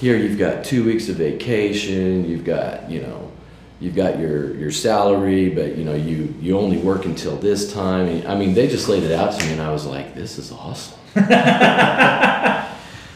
here 0.00 0.16
you've 0.16 0.38
got 0.38 0.64
two 0.64 0.84
weeks 0.84 1.08
of 1.10 1.16
vacation, 1.16 2.24
you've 2.28 2.44
got, 2.44 2.90
you 2.90 3.02
know, 3.02 3.30
you've 3.78 3.94
got 3.94 4.18
your, 4.18 4.54
your 4.56 4.70
salary, 4.70 5.50
but 5.50 5.76
you 5.76 5.84
know, 5.84 5.94
you, 5.94 6.34
you 6.40 6.58
only 6.58 6.78
work 6.78 7.04
until 7.04 7.36
this 7.36 7.72
time. 7.72 8.22
I 8.26 8.34
mean, 8.34 8.54
they 8.54 8.68
just 8.68 8.88
laid 8.88 9.02
it 9.02 9.12
out 9.12 9.38
to 9.38 9.44
me, 9.46 9.52
and 9.52 9.60
I 9.60 9.70
was 9.70 9.84
like, 9.84 10.14
this 10.14 10.38
is 10.38 10.50
awesome. 10.50 10.98
I 11.16 12.66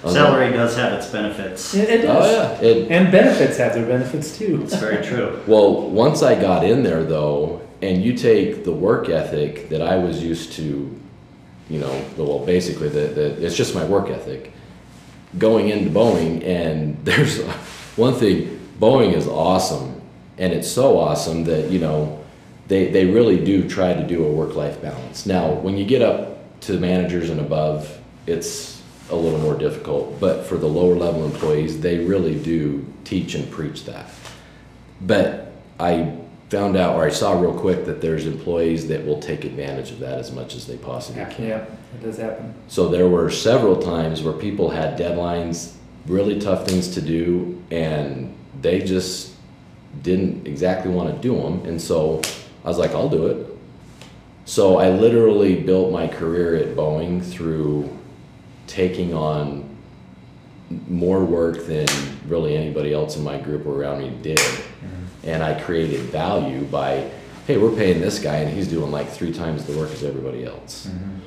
was 0.02 0.14
like, 0.14 0.22
Salary 0.22 0.52
does 0.52 0.76
have 0.76 0.92
its 0.92 1.06
benefits. 1.10 1.74
It, 1.74 1.88
it 1.88 2.00
Oh, 2.04 2.20
does. 2.20 2.60
yeah. 2.62 2.68
It, 2.68 2.90
And 2.90 3.10
benefits 3.10 3.56
have 3.56 3.74
their 3.74 3.86
benefits 3.86 4.36
too. 4.36 4.60
It's 4.62 4.76
very 4.76 5.04
true. 5.04 5.40
Well, 5.46 5.88
once 5.90 6.22
I 6.22 6.40
got 6.40 6.62
in 6.64 6.82
there 6.82 7.04
though, 7.04 7.62
and 7.82 8.02
you 8.02 8.12
take 8.14 8.64
the 8.64 8.72
work 8.72 9.08
ethic 9.08 9.68
that 9.70 9.80
I 9.82 9.96
was 9.96 10.22
used 10.22 10.52
to, 10.52 10.94
you 11.68 11.78
know, 11.78 12.04
well, 12.16 12.44
basically 12.44 12.88
the, 12.88 13.08
the 13.08 13.44
it's 13.44 13.56
just 13.56 13.74
my 13.74 13.84
work 13.84 14.08
ethic. 14.08 14.52
Going 15.36 15.68
into 15.68 15.90
Boeing, 15.90 16.44
and 16.44 16.96
there's 17.04 17.42
one 17.96 18.14
thing, 18.14 18.58
Boeing 18.80 19.14
is 19.14 19.26
awesome, 19.26 20.00
and 20.38 20.52
it's 20.52 20.70
so 20.70 20.98
awesome 20.98 21.44
that 21.44 21.70
you 21.70 21.78
know, 21.78 22.24
they 22.68 22.90
they 22.90 23.06
really 23.06 23.42
do 23.44 23.68
try 23.68 23.92
to 23.92 24.06
do 24.06 24.24
a 24.24 24.32
work 24.32 24.54
life 24.54 24.80
balance. 24.80 25.26
Now, 25.26 25.52
when 25.52 25.76
you 25.76 25.84
get 25.84 26.02
up 26.02 26.60
to 26.62 26.78
managers 26.78 27.30
and 27.30 27.40
above, 27.40 27.98
it's 28.26 28.82
a 29.10 29.16
little 29.16 29.38
more 29.38 29.56
difficult, 29.56 30.20
but 30.20 30.44
for 30.44 30.56
the 30.56 30.66
lower 30.66 30.94
level 30.94 31.24
employees, 31.24 31.80
they 31.80 31.98
really 31.98 32.38
do 32.38 32.84
teach 33.04 33.34
and 33.34 33.50
preach 33.50 33.84
that. 33.84 34.10
But 35.00 35.52
I 35.80 36.18
found 36.48 36.76
out, 36.76 36.96
or 36.96 37.04
I 37.04 37.10
saw 37.10 37.38
real 37.38 37.52
quick, 37.52 37.84
that 37.84 38.00
there's 38.00 38.26
employees 38.26 38.88
that 38.88 39.04
will 39.04 39.20
take 39.20 39.44
advantage 39.44 39.90
of 39.90 39.98
that 40.00 40.18
as 40.18 40.32
much 40.32 40.54
as 40.54 40.66
they 40.66 40.76
possibly 40.76 41.20
Yeah, 41.20 41.28
can. 41.30 41.46
yeah, 41.48 41.56
it 41.94 42.02
does 42.02 42.16
happen. 42.16 42.54
So 42.68 42.88
there 42.88 43.08
were 43.08 43.30
several 43.30 43.76
times 43.80 44.22
where 44.22 44.32
people 44.32 44.70
had 44.70 44.98
deadlines 44.98 45.74
really 46.06 46.40
tough 46.40 46.66
things 46.66 46.88
to 46.94 47.02
do, 47.02 47.62
and 47.70 48.34
they 48.62 48.80
just 48.80 49.34
didn't 50.02 50.46
exactly 50.46 50.90
want 50.90 51.14
to 51.14 51.20
do 51.20 51.36
them. 51.36 51.64
And 51.66 51.80
so 51.80 52.22
I 52.64 52.68
was 52.68 52.78
like, 52.78 52.92
I'll 52.92 53.10
do 53.10 53.26
it. 53.26 53.46
So 54.46 54.78
I 54.78 54.88
literally 54.88 55.56
built 55.60 55.92
my 55.92 56.08
career 56.08 56.56
at 56.56 56.74
Boeing 56.74 57.22
through 57.22 57.90
taking 58.66 59.12
on 59.12 59.67
more 60.86 61.24
work 61.24 61.66
than 61.66 61.86
really 62.26 62.56
anybody 62.56 62.92
else 62.92 63.16
in 63.16 63.24
my 63.24 63.38
group 63.38 63.66
or 63.66 63.80
around 63.80 64.00
me 64.00 64.10
did. 64.22 64.38
Mm-hmm. 64.38 65.28
And 65.28 65.42
I 65.42 65.60
created 65.60 66.00
value 66.00 66.64
by, 66.64 67.10
hey, 67.46 67.56
we're 67.56 67.74
paying 67.74 68.00
this 68.00 68.18
guy 68.18 68.36
and 68.36 68.54
he's 68.54 68.68
doing 68.68 68.90
like 68.90 69.08
three 69.08 69.32
times 69.32 69.64
the 69.64 69.76
work 69.76 69.90
as 69.90 70.04
everybody 70.04 70.44
else. 70.44 70.86
Mm-hmm. 70.86 71.18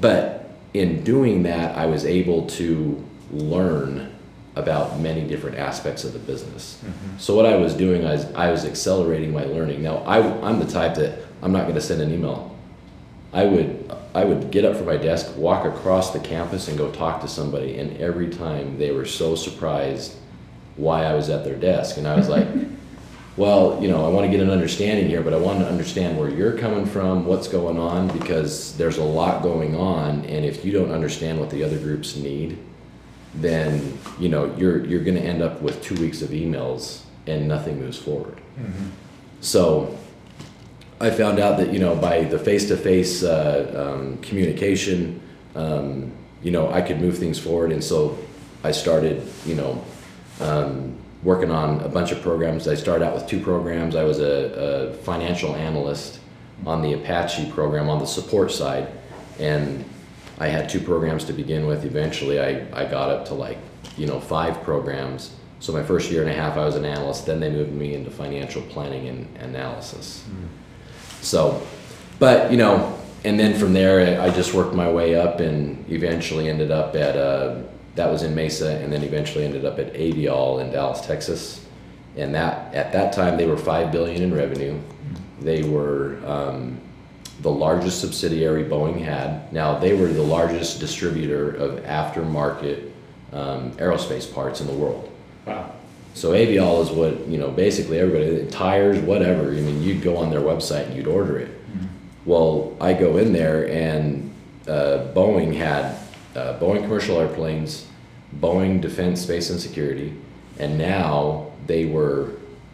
But 0.00 0.50
in 0.74 1.04
doing 1.04 1.44
that, 1.44 1.76
I 1.76 1.86
was 1.86 2.04
able 2.04 2.46
to 2.48 3.02
learn 3.30 4.12
about 4.54 4.98
many 5.00 5.26
different 5.26 5.58
aspects 5.58 6.04
of 6.04 6.12
the 6.12 6.18
business. 6.18 6.82
Mm-hmm. 6.84 7.18
So 7.18 7.34
what 7.34 7.46
I 7.46 7.56
was 7.56 7.74
doing, 7.74 8.06
I 8.06 8.12
was, 8.12 8.32
I 8.34 8.50
was 8.50 8.64
accelerating 8.64 9.32
my 9.32 9.44
learning. 9.44 9.82
Now, 9.82 9.98
I, 9.98 10.18
I'm 10.46 10.58
the 10.58 10.66
type 10.66 10.94
that 10.96 11.18
I'm 11.42 11.52
not 11.52 11.62
going 11.62 11.74
to 11.74 11.80
send 11.80 12.00
an 12.00 12.12
email. 12.12 12.55
I 13.36 13.44
would, 13.44 13.94
I 14.14 14.24
would 14.24 14.50
get 14.50 14.64
up 14.64 14.76
from 14.76 14.86
my 14.86 14.96
desk, 14.96 15.36
walk 15.36 15.66
across 15.66 16.10
the 16.10 16.18
campus, 16.18 16.68
and 16.68 16.78
go 16.78 16.90
talk 16.90 17.20
to 17.20 17.28
somebody. 17.28 17.76
And 17.76 17.94
every 17.98 18.30
time 18.30 18.78
they 18.78 18.92
were 18.92 19.04
so 19.04 19.34
surprised 19.34 20.16
why 20.76 21.04
I 21.04 21.12
was 21.12 21.28
at 21.28 21.44
their 21.44 21.54
desk, 21.54 21.98
and 21.98 22.08
I 22.08 22.16
was 22.16 22.30
like, 22.30 22.48
"Well, 23.36 23.78
you 23.82 23.88
know, 23.88 24.06
I 24.06 24.08
want 24.08 24.24
to 24.24 24.30
get 24.30 24.40
an 24.40 24.48
understanding 24.48 25.06
here, 25.06 25.20
but 25.20 25.34
I 25.34 25.36
want 25.36 25.58
to 25.58 25.68
understand 25.68 26.18
where 26.18 26.30
you're 26.30 26.56
coming 26.56 26.86
from, 26.86 27.26
what's 27.26 27.46
going 27.46 27.78
on, 27.78 28.08
because 28.08 28.74
there's 28.78 28.96
a 28.96 29.04
lot 29.04 29.42
going 29.42 29.76
on, 29.76 30.24
and 30.24 30.46
if 30.46 30.64
you 30.64 30.72
don't 30.72 30.90
understand 30.90 31.38
what 31.38 31.50
the 31.50 31.62
other 31.62 31.78
groups 31.78 32.16
need, 32.16 32.56
then 33.34 33.98
you 34.18 34.30
know 34.30 34.54
you're 34.56 34.82
you're 34.86 35.04
going 35.04 35.16
to 35.16 35.22
end 35.22 35.42
up 35.42 35.60
with 35.60 35.82
two 35.82 35.94
weeks 35.96 36.22
of 36.22 36.30
emails 36.30 37.02
and 37.26 37.46
nothing 37.46 37.78
moves 37.78 37.98
forward." 37.98 38.38
Mm-hmm. 38.58 38.88
So 39.42 39.98
I 41.00 41.10
found 41.10 41.38
out 41.38 41.58
that 41.58 41.72
you 41.72 41.78
know 41.78 41.94
by 41.94 42.24
the 42.24 42.38
face-to-face 42.38 43.22
uh, 43.22 43.94
um, 43.94 44.18
communication, 44.18 45.20
um, 45.54 46.12
you 46.42 46.50
know 46.50 46.70
I 46.72 46.80
could 46.80 47.00
move 47.00 47.18
things 47.18 47.38
forward, 47.38 47.72
and 47.72 47.84
so 47.84 48.18
I 48.64 48.72
started 48.72 49.26
you 49.44 49.56
know 49.56 49.84
um, 50.40 50.96
working 51.22 51.50
on 51.50 51.80
a 51.80 51.88
bunch 51.88 52.12
of 52.12 52.22
programs. 52.22 52.66
I 52.66 52.74
started 52.74 53.04
out 53.04 53.14
with 53.14 53.26
two 53.26 53.40
programs. 53.40 53.94
I 53.94 54.04
was 54.04 54.20
a, 54.20 54.92
a 54.92 54.94
financial 55.02 55.54
analyst 55.54 56.20
on 56.64 56.80
the 56.80 56.94
Apache 56.94 57.50
program 57.50 57.90
on 57.90 57.98
the 57.98 58.06
support 58.06 58.50
side, 58.50 58.88
and 59.38 59.84
I 60.38 60.48
had 60.48 60.68
two 60.68 60.80
programs 60.80 61.24
to 61.24 61.34
begin 61.34 61.66
with. 61.66 61.84
Eventually, 61.84 62.40
I, 62.40 62.66
I 62.72 62.86
got 62.86 63.10
up 63.10 63.26
to 63.26 63.34
like 63.34 63.58
you 63.98 64.06
know 64.06 64.18
five 64.18 64.62
programs. 64.62 65.34
So 65.60 65.72
my 65.74 65.82
first 65.82 66.10
year 66.10 66.22
and 66.22 66.30
a 66.30 66.34
half, 66.34 66.56
I 66.56 66.64
was 66.64 66.76
an 66.76 66.86
analyst. 66.86 67.26
Then 67.26 67.40
they 67.40 67.50
moved 67.50 67.72
me 67.72 67.94
into 67.94 68.10
financial 68.10 68.62
planning 68.62 69.08
and 69.08 69.36
analysis. 69.38 70.24
So, 71.20 71.66
but 72.18 72.50
you 72.50 72.56
know, 72.56 72.98
and 73.24 73.38
then 73.38 73.58
from 73.58 73.72
there, 73.72 74.20
I 74.20 74.30
just 74.30 74.54
worked 74.54 74.74
my 74.74 74.90
way 74.90 75.16
up 75.16 75.40
and 75.40 75.84
eventually 75.90 76.48
ended 76.48 76.70
up 76.70 76.94
at 76.94 77.16
uh, 77.16 77.62
that 77.96 78.10
was 78.10 78.22
in 78.22 78.34
Mesa, 78.34 78.76
and 78.76 78.92
then 78.92 79.02
eventually 79.02 79.44
ended 79.44 79.64
up 79.64 79.78
at 79.78 79.92
Aviall 79.94 80.60
in 80.60 80.70
Dallas, 80.70 81.00
Texas. 81.00 81.64
And 82.16 82.34
that 82.34 82.74
at 82.74 82.92
that 82.92 83.12
time 83.12 83.36
they 83.36 83.46
were 83.46 83.56
five 83.56 83.92
billion 83.92 84.22
in 84.22 84.34
revenue. 84.34 84.78
They 85.40 85.62
were 85.62 86.18
um, 86.24 86.80
the 87.42 87.50
largest 87.50 88.00
subsidiary 88.00 88.64
Boeing 88.64 89.00
had. 89.00 89.52
Now 89.52 89.78
they 89.78 89.94
were 89.94 90.08
the 90.08 90.22
largest 90.22 90.80
distributor 90.80 91.50
of 91.50 91.80
aftermarket 91.84 92.90
um, 93.32 93.72
aerospace 93.72 94.32
parts 94.32 94.60
in 94.60 94.66
the 94.66 94.72
world. 94.72 95.10
Wow. 95.46 95.72
So 96.16 96.30
Aviall 96.32 96.82
is 96.82 96.88
what, 96.90 97.28
you 97.28 97.36
know, 97.36 97.50
basically 97.50 97.98
everybody, 98.00 98.46
tires, 98.50 98.98
whatever, 99.00 99.50
I 99.50 99.60
mean, 99.60 99.82
you'd 99.82 100.00
go 100.02 100.16
on 100.16 100.30
their 100.30 100.40
website 100.40 100.86
and 100.86 100.96
you'd 100.96 101.06
order 101.06 101.36
it. 101.38 101.50
Well, 102.24 102.74
I 102.80 102.94
go 102.94 103.18
in 103.18 103.34
there 103.34 103.68
and 103.68 104.32
uh, 104.66 105.08
Boeing 105.14 105.54
had 105.54 105.94
uh, 106.34 106.58
Boeing 106.58 106.80
commercial 106.80 107.20
airplanes, 107.20 107.86
Boeing 108.40 108.80
Defense 108.80 109.20
Space 109.20 109.50
and 109.50 109.60
Security, 109.60 110.14
and 110.58 110.78
now 110.78 111.52
they 111.66 111.84
were 111.84 112.30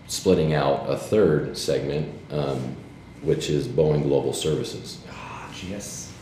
splitting 0.06 0.54
out 0.54 0.88
a 0.88 0.96
third 0.96 1.58
segment, 1.58 2.14
um, 2.30 2.76
which 3.22 3.50
is 3.50 3.66
Boeing 3.66 4.04
Global 4.04 4.32
Services. 4.32 5.00
Ah, 5.10 5.50
GS. 5.52 6.12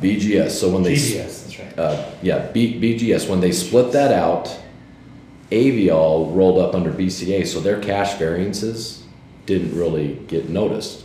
BGS. 0.00 0.50
So 0.52 0.70
when 0.70 0.82
they 0.82 0.94
s- 0.94 1.10
GDS, 1.10 1.42
that's 1.44 1.58
right. 1.58 1.78
uh, 1.78 2.10
yeah, 2.22 2.46
B, 2.52 2.80
BGS, 2.80 3.28
when 3.28 3.40
they 3.40 3.52
split 3.52 3.92
that 3.92 4.12
out, 4.14 4.58
Aviall 5.50 6.34
rolled 6.34 6.58
up 6.58 6.74
under 6.74 6.92
BCA, 6.92 7.46
so 7.46 7.60
their 7.60 7.80
cash 7.80 8.18
variances 8.18 9.04
didn't 9.46 9.76
really 9.76 10.14
get 10.28 10.48
noticed. 10.48 11.04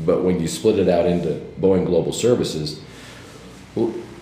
But 0.00 0.22
when 0.22 0.40
you 0.40 0.48
split 0.48 0.78
it 0.78 0.88
out 0.88 1.06
into 1.06 1.40
Boeing 1.60 1.86
Global 1.86 2.12
Services, 2.12 2.80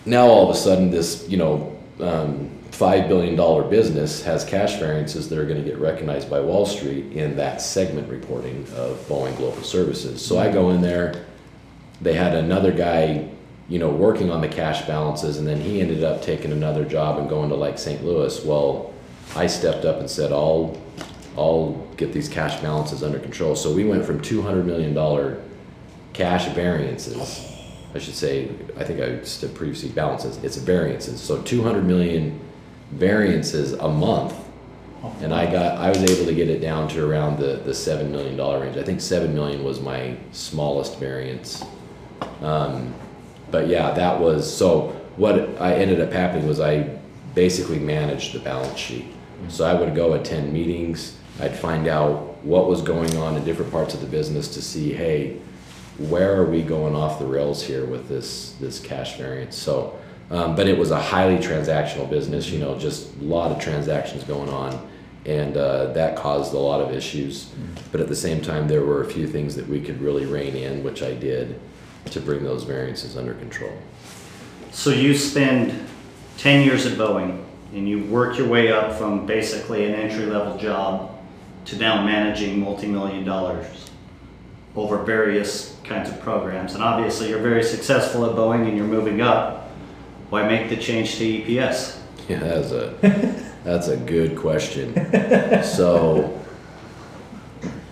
now 0.05 0.27
all 0.27 0.51
of 0.51 0.55
a 0.55 0.59
sudden 0.59 0.91
this, 0.91 1.27
you 1.29 1.37
know, 1.37 1.79
um, 2.01 2.51
five 2.73 3.07
billion 3.09 3.37
dollar 3.37 3.63
business 3.63 4.23
has 4.23 4.45
cash 4.45 4.79
variances 4.79 5.29
that 5.29 5.39
are 5.39 5.47
going 5.47 5.63
to 5.63 5.69
get 5.69 5.79
recognized 5.79 6.29
by 6.29 6.41
Wall 6.41 6.67
Street 6.67 7.13
in 7.13 7.37
that 7.37 7.61
segment 7.61 8.09
reporting 8.09 8.67
of 8.75 8.97
Boeing 9.09 9.37
Global 9.37 9.63
Services. 9.63 10.25
So 10.25 10.39
I 10.39 10.51
go 10.51 10.71
in 10.71 10.81
there, 10.81 11.25
they 12.01 12.15
had 12.15 12.35
another 12.35 12.73
guy, 12.73 13.31
you 13.69 13.79
know, 13.79 13.91
working 13.91 14.31
on 14.31 14.41
the 14.41 14.49
cash 14.49 14.87
balances, 14.87 15.39
and 15.39 15.47
then 15.47 15.61
he 15.61 15.81
ended 15.81 16.03
up 16.03 16.23
taking 16.23 16.51
another 16.51 16.85
job 16.85 17.19
and 17.19 17.29
going 17.29 17.51
to 17.51 17.55
like 17.55 17.79
St. 17.79 18.05
Louis. 18.05 18.45
Well, 18.45 18.92
I 19.35 19.47
stepped 19.47 19.85
up 19.85 19.99
and 19.99 20.11
said, 20.11 20.33
"I'll, 20.33 20.81
I'll 21.37 21.73
get 21.97 22.13
these 22.13 22.29
cash 22.29 22.61
balances 22.61 23.03
under 23.03 23.19
control." 23.19 23.57
So 23.57 23.73
we 23.73 23.85
went 23.85 24.05
from 24.05 24.21
two 24.21 24.43
hundred 24.43 24.67
million 24.67 24.95
dollar 24.95 25.43
cash 26.13 26.47
variances. 26.49 27.49
I 27.95 27.99
should 27.99 28.15
say, 28.15 28.49
I 28.79 28.85
think 28.85 29.01
I 29.01 29.23
said 29.23 29.55
previously 29.55 29.91
balances. 29.91 30.43
It's 30.43 30.57
variances. 30.57 31.21
So 31.21 31.43
two 31.43 31.63
hundred 31.63 31.85
million 31.85 32.41
variances 32.91 33.73
a 33.75 33.89
month 33.89 34.35
and 35.21 35.35
I 35.35 35.51
got, 35.51 35.79
I 35.79 35.89
was 35.89 36.03
able 36.03 36.27
to 36.27 36.35
get 36.35 36.49
it 36.49 36.61
down 36.61 36.89
to 36.89 37.05
around 37.05 37.39
the, 37.39 37.55
the 37.65 37.75
seven 37.75 38.13
million 38.13 38.37
dollar 38.37 38.61
range. 38.61 38.77
I 38.77 38.85
think 38.85 39.01
seven 39.01 39.35
million 39.35 39.65
was 39.65 39.81
my 39.81 40.17
smallest 40.31 40.99
variance. 40.99 41.65
Um, 42.41 42.95
but 43.51 43.67
yeah, 43.67 43.93
that 43.93 44.21
was, 44.21 44.53
so 44.53 44.89
what 45.17 45.61
I 45.61 45.75
ended 45.75 46.01
up 46.01 46.13
happening 46.13 46.47
was 46.47 46.61
I 46.61 46.99
basically 47.35 47.79
managed 47.79 48.33
the 48.33 48.39
balance 48.39 48.79
sheet. 48.79 49.07
So 49.49 49.65
I 49.65 49.75
would 49.75 49.95
go 49.95 50.15
attend 50.15 50.53
meetings, 50.53 51.17
I'd 51.41 51.57
find 51.57 51.89
out 51.89 52.43
what 52.45 52.69
was 52.69 52.83
going 52.83 53.17
on 53.17 53.37
in 53.37 53.45
different 53.45 53.71
parts 53.71 53.95
of 53.95 54.01
the 54.01 54.07
business 54.07 54.49
to 54.55 54.63
see, 54.63 54.93
hey, 54.93 55.39
where 55.99 56.37
are 56.37 56.47
we 56.47 56.63
going 56.63 56.95
off 56.95 57.19
the 57.19 57.27
rails 57.27 57.63
here 57.63 57.85
with 57.85 58.09
this, 58.09 58.53
this 58.61 58.79
cash 58.79 59.17
variance? 59.17 59.57
So, 59.57 59.99
um, 60.31 60.57
but 60.57 60.67
it 60.67 60.79
was 60.79 60.91
a 60.91 61.01
highly 61.01 61.37
transactional 61.37 62.09
business, 62.09 62.51
you 62.51 62.59
know, 62.59 62.79
just 62.79 63.15
a 63.21 63.25
lot 63.25 63.53
of 63.53 63.61
transactions 63.61 64.25
going 64.25 64.49
on. 64.49 64.89
And 65.25 65.57
uh, 65.57 65.93
that 65.93 66.17
caused 66.17 66.53
a 66.53 66.59
lot 66.59 66.81
of 66.81 66.91
issues. 66.93 67.53
But 67.93 68.01
at 68.01 68.09
the 68.09 68.17
same 68.17 68.41
time, 68.41 68.67
there 68.67 68.83
were 68.83 69.03
a 69.03 69.07
few 69.07 69.29
things 69.29 69.55
that 69.55 69.69
we 69.69 69.81
could 69.81 70.01
really 70.01 70.27
rein 70.27 70.57
in, 70.57 70.83
which 70.83 71.03
I 71.03 71.15
did, 71.15 71.61
to 72.07 72.21
bring 72.21 72.43
those 72.43 72.65
variances 72.65 73.17
under 73.17 73.35
control. 73.35 73.73
So 74.73 74.91
you 74.91 75.17
spend 75.17 75.87
ten 76.39 76.65
years 76.65 76.87
at 76.87 76.99
Boeing 76.99 77.42
and 77.73 77.89
you 77.89 78.05
work 78.05 78.37
your 78.39 78.49
way 78.49 78.71
up 78.71 78.93
from 78.99 79.27
basically 79.27 79.85
an 79.87 79.95
entry-level 79.95 80.59
job 80.59 81.11
to 81.65 81.77
now 81.77 82.05
managing 82.05 82.61
multi-million 82.61 83.25
dollars 83.25 83.91
over 84.75 84.99
various 85.03 85.77
kinds 85.85 86.09
of 86.09 86.21
programs. 86.21 86.75
And 86.75 86.83
obviously, 86.83 87.29
you're 87.29 87.39
very 87.39 87.63
successful 87.63 88.25
at 88.27 88.37
Boeing 88.37 88.67
and 88.69 88.77
you're 88.77 88.87
moving 88.87 89.21
up. 89.21 89.71
Why 90.31 90.49
make 90.49 90.71
the 90.71 90.77
change 90.77 91.17
to 91.17 91.25
EPS? 91.25 91.99
Yeah, 92.29 92.39
that's 92.39 92.71
a 92.71 93.45
that's 93.65 93.89
a 93.89 93.97
good 93.97 94.37
question. 94.37 94.95
So 95.63 96.41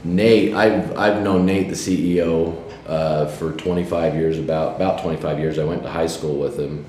Nate, 0.03 0.55
I've 0.55 0.97
I've 0.97 1.23
known 1.23 1.47
Nate, 1.47 1.69
the 1.69 1.75
CEO, 1.75 2.57
uh, 2.87 3.27
for 3.27 3.53
25 3.53 4.15
years. 4.15 4.39
About 4.39 4.77
about 4.77 5.03
25 5.03 5.39
years. 5.39 5.59
I 5.59 5.65
went 5.65 5.83
to 5.83 5.91
high 5.91 6.07
school 6.07 6.37
with 6.39 6.59
him, 6.59 6.85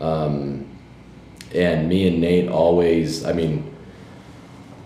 um, 0.00 0.66
and 1.56 1.88
me 1.88 2.06
and 2.08 2.20
Nate 2.20 2.48
always. 2.48 3.24
I 3.24 3.32
mean, 3.32 3.74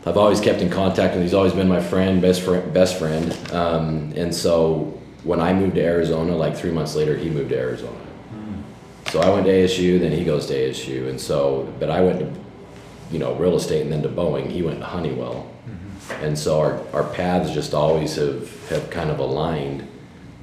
I've 0.07 0.17
always 0.17 0.41
kept 0.41 0.61
in 0.61 0.71
contact, 0.71 1.15
and 1.15 1.23
he's 1.23 1.35
always 1.35 1.53
been 1.53 1.69
my 1.69 1.81
friend, 1.81 2.23
best 2.23 2.43
friend, 2.43 2.73
best 2.73 2.99
friend. 2.99 3.33
Um, 3.53 4.13
and 4.17 4.35
so 4.35 4.99
when 5.25 5.41
I 5.41 5.53
moved 5.53 5.75
to 5.75 5.83
Arizona, 5.83 6.35
like 6.35 6.57
three 6.57 6.71
months 6.71 6.95
later, 6.95 7.17
he 7.17 7.29
moved 7.29 7.51
to 7.51 7.59
Arizona. 7.59 8.01
So 9.11 9.21
I 9.21 9.29
went 9.29 9.45
to 9.47 9.53
ASU, 9.53 9.99
then 9.99 10.13
he 10.13 10.25
goes 10.25 10.47
to 10.47 10.55
ASU, 10.55 11.09
and 11.09 11.21
so, 11.21 11.73
but 11.81 11.91
I 11.91 12.01
went 12.01 12.21
to, 12.21 12.33
you 13.11 13.19
know, 13.19 13.35
real 13.35 13.57
estate 13.57 13.83
and 13.83 13.93
then 13.93 14.03
to 14.03 14.09
Boeing. 14.09 14.49
He 14.49 14.63
went 14.63 14.79
to 14.79 14.87
Honeywell, 14.87 15.51
and 16.23 16.39
so 16.39 16.61
our, 16.61 16.81
our 16.93 17.05
paths 17.13 17.53
just 17.53 17.75
always 17.75 18.15
have 18.15 18.69
have 18.69 18.89
kind 18.89 19.11
of 19.11 19.19
aligned. 19.19 19.87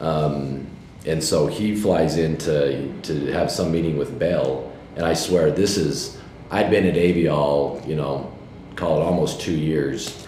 Um, 0.01 0.67
and 1.05 1.23
so 1.23 1.47
he 1.47 1.75
flies 1.77 2.17
in 2.17 2.37
to 2.39 2.91
to 3.03 3.27
have 3.27 3.49
some 3.49 3.71
meeting 3.71 3.97
with 3.97 4.19
Bell, 4.19 4.69
and 4.97 5.05
I 5.05 5.13
swear 5.13 5.49
this 5.49 5.77
is 5.77 6.16
I'd 6.49 6.69
been 6.69 6.85
at 6.85 6.95
Aviall, 6.95 7.85
you 7.87 7.95
know, 7.95 8.31
call 8.75 9.01
it 9.01 9.03
almost 9.03 9.41
two 9.41 9.55
years, 9.55 10.25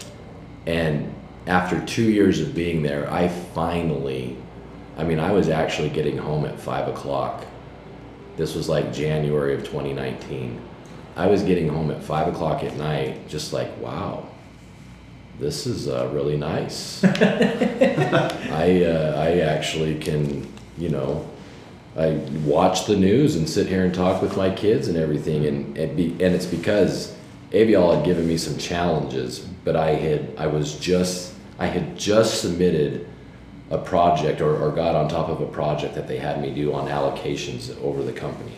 and 0.65 1.13
after 1.47 1.83
two 1.85 2.09
years 2.11 2.41
of 2.41 2.53
being 2.53 2.83
there, 2.83 3.11
I 3.11 3.27
finally, 3.27 4.37
I 4.97 5.03
mean, 5.03 5.19
I 5.19 5.31
was 5.31 5.49
actually 5.49 5.89
getting 5.89 6.17
home 6.17 6.45
at 6.45 6.59
five 6.59 6.87
o'clock. 6.87 7.45
This 8.37 8.55
was 8.55 8.69
like 8.69 8.93
January 8.93 9.53
of 9.53 9.61
2019. 9.61 10.59
I 11.15 11.27
was 11.27 11.43
getting 11.43 11.67
home 11.67 11.91
at 11.91 12.03
five 12.03 12.27
o'clock 12.27 12.63
at 12.63 12.75
night, 12.77 13.27
just 13.27 13.51
like, 13.51 13.77
wow, 13.79 14.27
this 15.39 15.65
is 15.65 15.87
uh, 15.87 16.09
really 16.13 16.37
nice. 16.37 17.03
I 17.03 18.83
uh, 18.83 19.15
I 19.17 19.39
actually 19.39 19.97
can, 19.99 20.51
you 20.77 20.89
know, 20.89 21.28
I 21.99 22.13
watch 22.45 22.85
the 22.85 22.95
news 22.95 23.35
and 23.35 23.47
sit 23.47 23.67
here 23.67 23.83
and 23.83 23.93
talk 23.93 24.21
with 24.21 24.37
my 24.37 24.49
kids 24.49 24.87
and 24.87 24.97
everything, 24.97 25.45
and 25.45 25.77
and, 25.77 25.97
be, 25.97 26.11
and 26.23 26.33
it's 26.33 26.45
because 26.45 27.15
Aviall 27.51 27.95
had 27.95 28.05
given 28.05 28.27
me 28.27 28.37
some 28.37 28.57
challenges, 28.57 29.39
but 29.65 29.75
I 29.75 29.91
had 29.91 30.33
I 30.37 30.47
was 30.47 30.79
just 30.79 31.33
I 31.59 31.65
had 31.67 31.97
just 31.97 32.41
submitted 32.41 33.07
a 33.69 33.77
project 33.77 34.41
or, 34.41 34.55
or 34.57 34.71
got 34.71 34.95
on 34.95 35.07
top 35.07 35.29
of 35.29 35.41
a 35.41 35.45
project 35.45 35.93
that 35.93 36.07
they 36.07 36.17
had 36.17 36.41
me 36.41 36.51
do 36.51 36.73
on 36.73 36.87
allocations 36.87 37.79
over 37.83 38.01
the 38.01 38.13
company. 38.13 38.53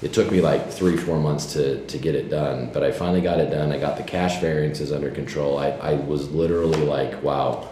It 0.00 0.12
took 0.12 0.32
me 0.32 0.40
like 0.40 0.70
three, 0.70 0.96
four 0.96 1.18
months 1.18 1.52
to, 1.52 1.84
to 1.86 1.98
get 1.98 2.14
it 2.14 2.30
done, 2.30 2.70
but 2.72 2.82
I 2.82 2.92
finally 2.92 3.20
got 3.20 3.38
it 3.40 3.50
done. 3.50 3.72
I 3.72 3.78
got 3.78 3.98
the 3.98 4.02
cash 4.02 4.40
variances 4.40 4.90
under 4.90 5.10
control. 5.10 5.58
I, 5.58 5.70
I 5.70 5.94
was 5.94 6.30
literally 6.30 6.80
like, 6.80 7.22
wow, 7.22 7.68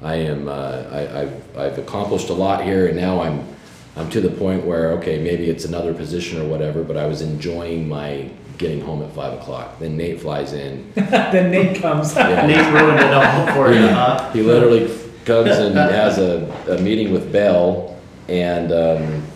I 0.00 0.14
am, 0.14 0.48
uh, 0.48 0.84
I, 0.92 1.22
I've, 1.22 1.58
I've 1.58 1.78
accomplished 1.78 2.28
a 2.28 2.34
lot 2.34 2.62
here 2.62 2.86
and 2.86 2.96
now 2.96 3.20
I'm, 3.20 3.55
I'm 3.96 4.10
to 4.10 4.20
the 4.20 4.30
point 4.30 4.66
where, 4.66 4.92
okay, 4.92 5.18
maybe 5.22 5.48
it's 5.48 5.64
another 5.64 5.94
position 5.94 6.40
or 6.40 6.44
whatever, 6.46 6.84
but 6.84 6.98
I 6.98 7.06
was 7.06 7.22
enjoying 7.22 7.88
my 7.88 8.30
getting 8.58 8.80
home 8.80 9.02
at 9.02 9.12
five 9.12 9.32
o'clock. 9.34 9.78
Then 9.78 9.96
Nate 9.96 10.20
flies 10.20 10.52
in. 10.52 10.92
then 10.94 11.50
Nate 11.50 11.80
comes. 11.80 12.14
Yeah. 12.14 12.46
Nate 12.46 12.72
ruined 12.72 13.00
it 13.00 13.12
all 13.12 13.46
for 13.54 13.72
you, 13.72 13.88
huh? 13.88 14.30
He 14.32 14.42
literally 14.42 14.86
comes 15.24 15.50
and 15.50 15.76
has 15.76 16.18
a, 16.18 16.44
a 16.68 16.78
meeting 16.80 17.12
with 17.12 17.32
Bell 17.32 17.98
and 18.28 18.72
um, 18.72 19.26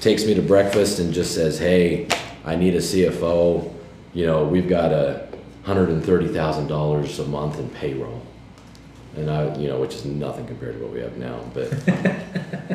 takes 0.00 0.24
me 0.24 0.34
to 0.34 0.42
breakfast 0.42 0.98
and 0.98 1.12
just 1.12 1.34
says, 1.34 1.58
"Hey, 1.58 2.08
I 2.44 2.56
need 2.56 2.74
a 2.74 2.78
CFO. 2.78 3.72
You 4.14 4.26
know, 4.26 4.44
we've 4.44 4.68
got 4.68 4.92
a 4.92 5.28
hundred 5.62 5.90
and 5.90 6.04
thirty 6.04 6.28
thousand 6.28 6.66
dollars 6.66 7.18
a 7.18 7.24
month 7.24 7.58
in 7.58 7.68
payroll." 7.70 8.22
And 9.16 9.30
I, 9.30 9.56
you 9.56 9.68
know, 9.68 9.80
which 9.80 9.94
is 9.94 10.04
nothing 10.04 10.46
compared 10.46 10.76
to 10.76 10.82
what 10.82 10.92
we 10.92 11.00
have 11.00 11.16
now, 11.16 11.40
but 11.52 11.72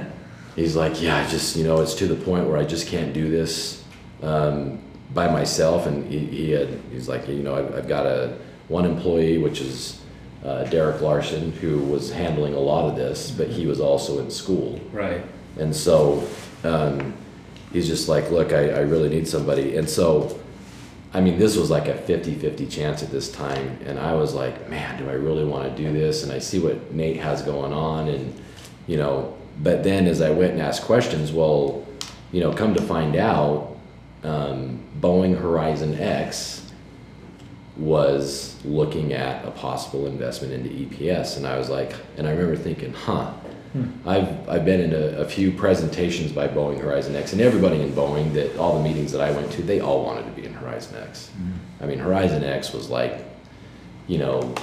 he's 0.56 0.76
like, 0.76 1.02
"Yeah, 1.02 1.18
I 1.18 1.28
just, 1.28 1.56
you 1.56 1.64
know, 1.64 1.82
it's 1.82 1.94
to 1.96 2.08
the 2.08 2.16
point 2.16 2.48
where 2.48 2.58
I 2.58 2.64
just 2.66 2.88
can't 2.88 3.14
do 3.14 3.30
this 3.30 3.84
um, 4.22 4.80
by 5.14 5.28
myself." 5.30 5.86
And 5.86 6.12
he, 6.12 6.20
he 6.20 6.52
had, 6.52 6.80
he's 6.92 7.08
like, 7.08 7.28
"You 7.28 7.44
know, 7.44 7.56
I've, 7.56 7.76
I've 7.76 7.88
got 7.88 8.06
a 8.06 8.38
one 8.68 8.86
employee, 8.86 9.38
which 9.38 9.62
is." 9.62 10.00
uh, 10.44 10.66
Derek 10.66 11.02
Larson, 11.02 11.52
who 11.54 11.80
was 11.80 12.12
handling 12.12 12.54
a 12.54 12.60
lot 12.60 12.90
of 12.90 12.96
this, 12.96 13.32
but 13.32 13.48
he 13.48 13.66
was 13.66 13.80
also 13.80 14.20
in 14.20 14.30
school. 14.30 14.80
right. 14.92 15.24
And 15.58 15.76
so 15.76 16.28
um, 16.64 17.14
he's 17.72 17.88
just 17.88 18.10
like, 18.10 18.32
look, 18.32 18.52
I, 18.52 18.72
I 18.72 18.80
really 18.80 19.08
need 19.08 19.28
somebody. 19.28 19.78
And 19.78 19.88
so, 19.88 20.40
I 21.14 21.22
mean, 21.22 21.38
this 21.38 21.56
was 21.56 21.70
like 21.70 21.88
a 21.88 21.96
50 21.96 22.34
50 22.36 22.66
chance 22.66 23.04
at 23.04 23.12
this 23.12 23.32
time. 23.32 23.78
And 23.86 24.00
I 24.00 24.16
was 24.16 24.34
like, 24.34 24.68
man, 24.68 24.98
do 24.98 25.10
I 25.10 25.14
really 25.14 25.46
want 25.46 25.70
to 25.70 25.84
do 25.84 25.94
this? 25.94 26.24
And 26.24 26.32
I 26.32 26.40
see 26.40 26.60
what 26.60 26.92
Nate 26.92 27.18
has 27.18 27.44
going 27.44 27.72
on. 27.72 28.08
And, 28.08 28.42
you 28.88 28.98
know, 28.98 29.38
but 29.62 29.84
then 29.84 30.08
as 30.08 30.22
I 30.22 30.30
went 30.32 30.54
and 30.54 30.62
asked 30.62 30.84
questions, 30.84 31.32
well, 31.32 31.86
you 32.32 32.40
know, 32.40 32.54
come 32.54 32.74
to 32.74 32.82
find 32.82 33.16
out, 33.16 33.78
um, 34.24 34.80
Boeing 35.00 35.38
Horizon 35.38 36.00
X 36.00 36.72
was 37.78 38.56
looking 38.64 39.14
at 39.14 39.46
a 39.46 39.52
possible 39.52 40.06
investment 40.06 40.54
into 40.54 40.70
EPS, 40.70 41.38
and 41.38 41.46
I 41.48 41.58
was 41.58 41.70
like, 41.70 41.94
and 42.18 42.28
I 42.28 42.32
remember 42.32 42.56
thinking, 42.56 42.94
huh. 42.94 43.34
I've 44.06 44.48
I've 44.48 44.66
been 44.66 44.82
in 44.82 44.94
a, 44.94 45.22
a 45.22 45.26
few 45.26 45.52
presentations 45.52 46.32
by 46.32 46.48
Boeing 46.48 46.80
Horizon 46.80 47.16
X, 47.16 47.34
and 47.34 47.42
everybody 47.42 47.82
in 47.82 47.92
Boeing 47.92 48.32
that 48.34 48.56
all 48.58 48.78
the 48.78 48.88
meetings 48.88 49.12
that 49.14 49.22
I 49.22 49.32
went 49.32 49.52
to, 49.54 49.64
they 49.64 49.80
all 49.80 50.06
wanted 50.06 50.26
to 50.26 50.32
be 50.32 50.46
in 50.46 50.54
Horizon 50.54 50.96
X. 51.02 51.32
I 51.82 51.88
mean, 51.88 51.98
Horizon 51.98 52.44
X 52.44 52.72
was 52.72 52.92
like, 52.92 53.26
you 54.08 54.20
know, 54.20 54.54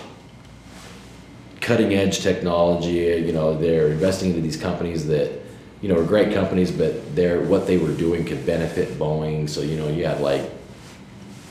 cutting 1.70 1.94
edge 1.94 2.18
technology. 2.18 3.22
You 3.24 3.30
know, 3.30 3.56
they're 3.56 3.92
investing 3.92 4.30
into 4.30 4.40
these 4.40 4.56
companies 4.56 5.06
that, 5.06 5.30
you 5.80 5.88
know, 5.88 6.00
are 6.00 6.04
great 6.04 6.35
companies, 6.35 6.72
but 6.72 7.14
they're 7.14 7.42
what 7.42 7.68
they 7.68 7.78
were 7.78 7.92
doing 7.92 8.24
could 8.24 8.44
benefit 8.44 8.98
Boeing. 8.98 9.48
So 9.48 9.61
you 9.61 9.76
know, 9.76 9.87
you 9.87 10.04
had 10.04 10.20
like 10.20 10.50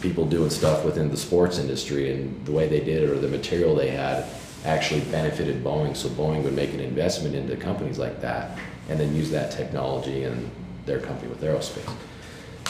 people 0.01 0.25
doing 0.25 0.49
stuff 0.49 0.83
within 0.83 1.09
the 1.09 1.15
sports 1.15 1.57
industry, 1.57 2.11
and 2.11 2.45
the 2.45 2.51
way 2.51 2.67
they 2.67 2.81
did 2.81 3.03
it 3.03 3.09
or 3.09 3.17
the 3.17 3.29
material 3.29 3.73
they 3.75 3.91
had 3.91 4.25
actually 4.65 4.99
benefited 5.09 5.63
Boeing. 5.63 5.95
So 5.95 6.09
Boeing 6.09 6.43
would 6.43 6.53
make 6.53 6.73
an 6.73 6.81
investment 6.81 7.33
into 7.33 7.55
companies 7.55 7.97
like 7.97 8.19
that, 8.19 8.59
and 8.89 8.99
then 8.99 9.15
use 9.15 9.31
that 9.31 9.51
technology 9.51 10.25
in 10.25 10.51
their 10.85 10.99
company 10.99 11.29
with 11.29 11.41
aerospace. 11.41 11.89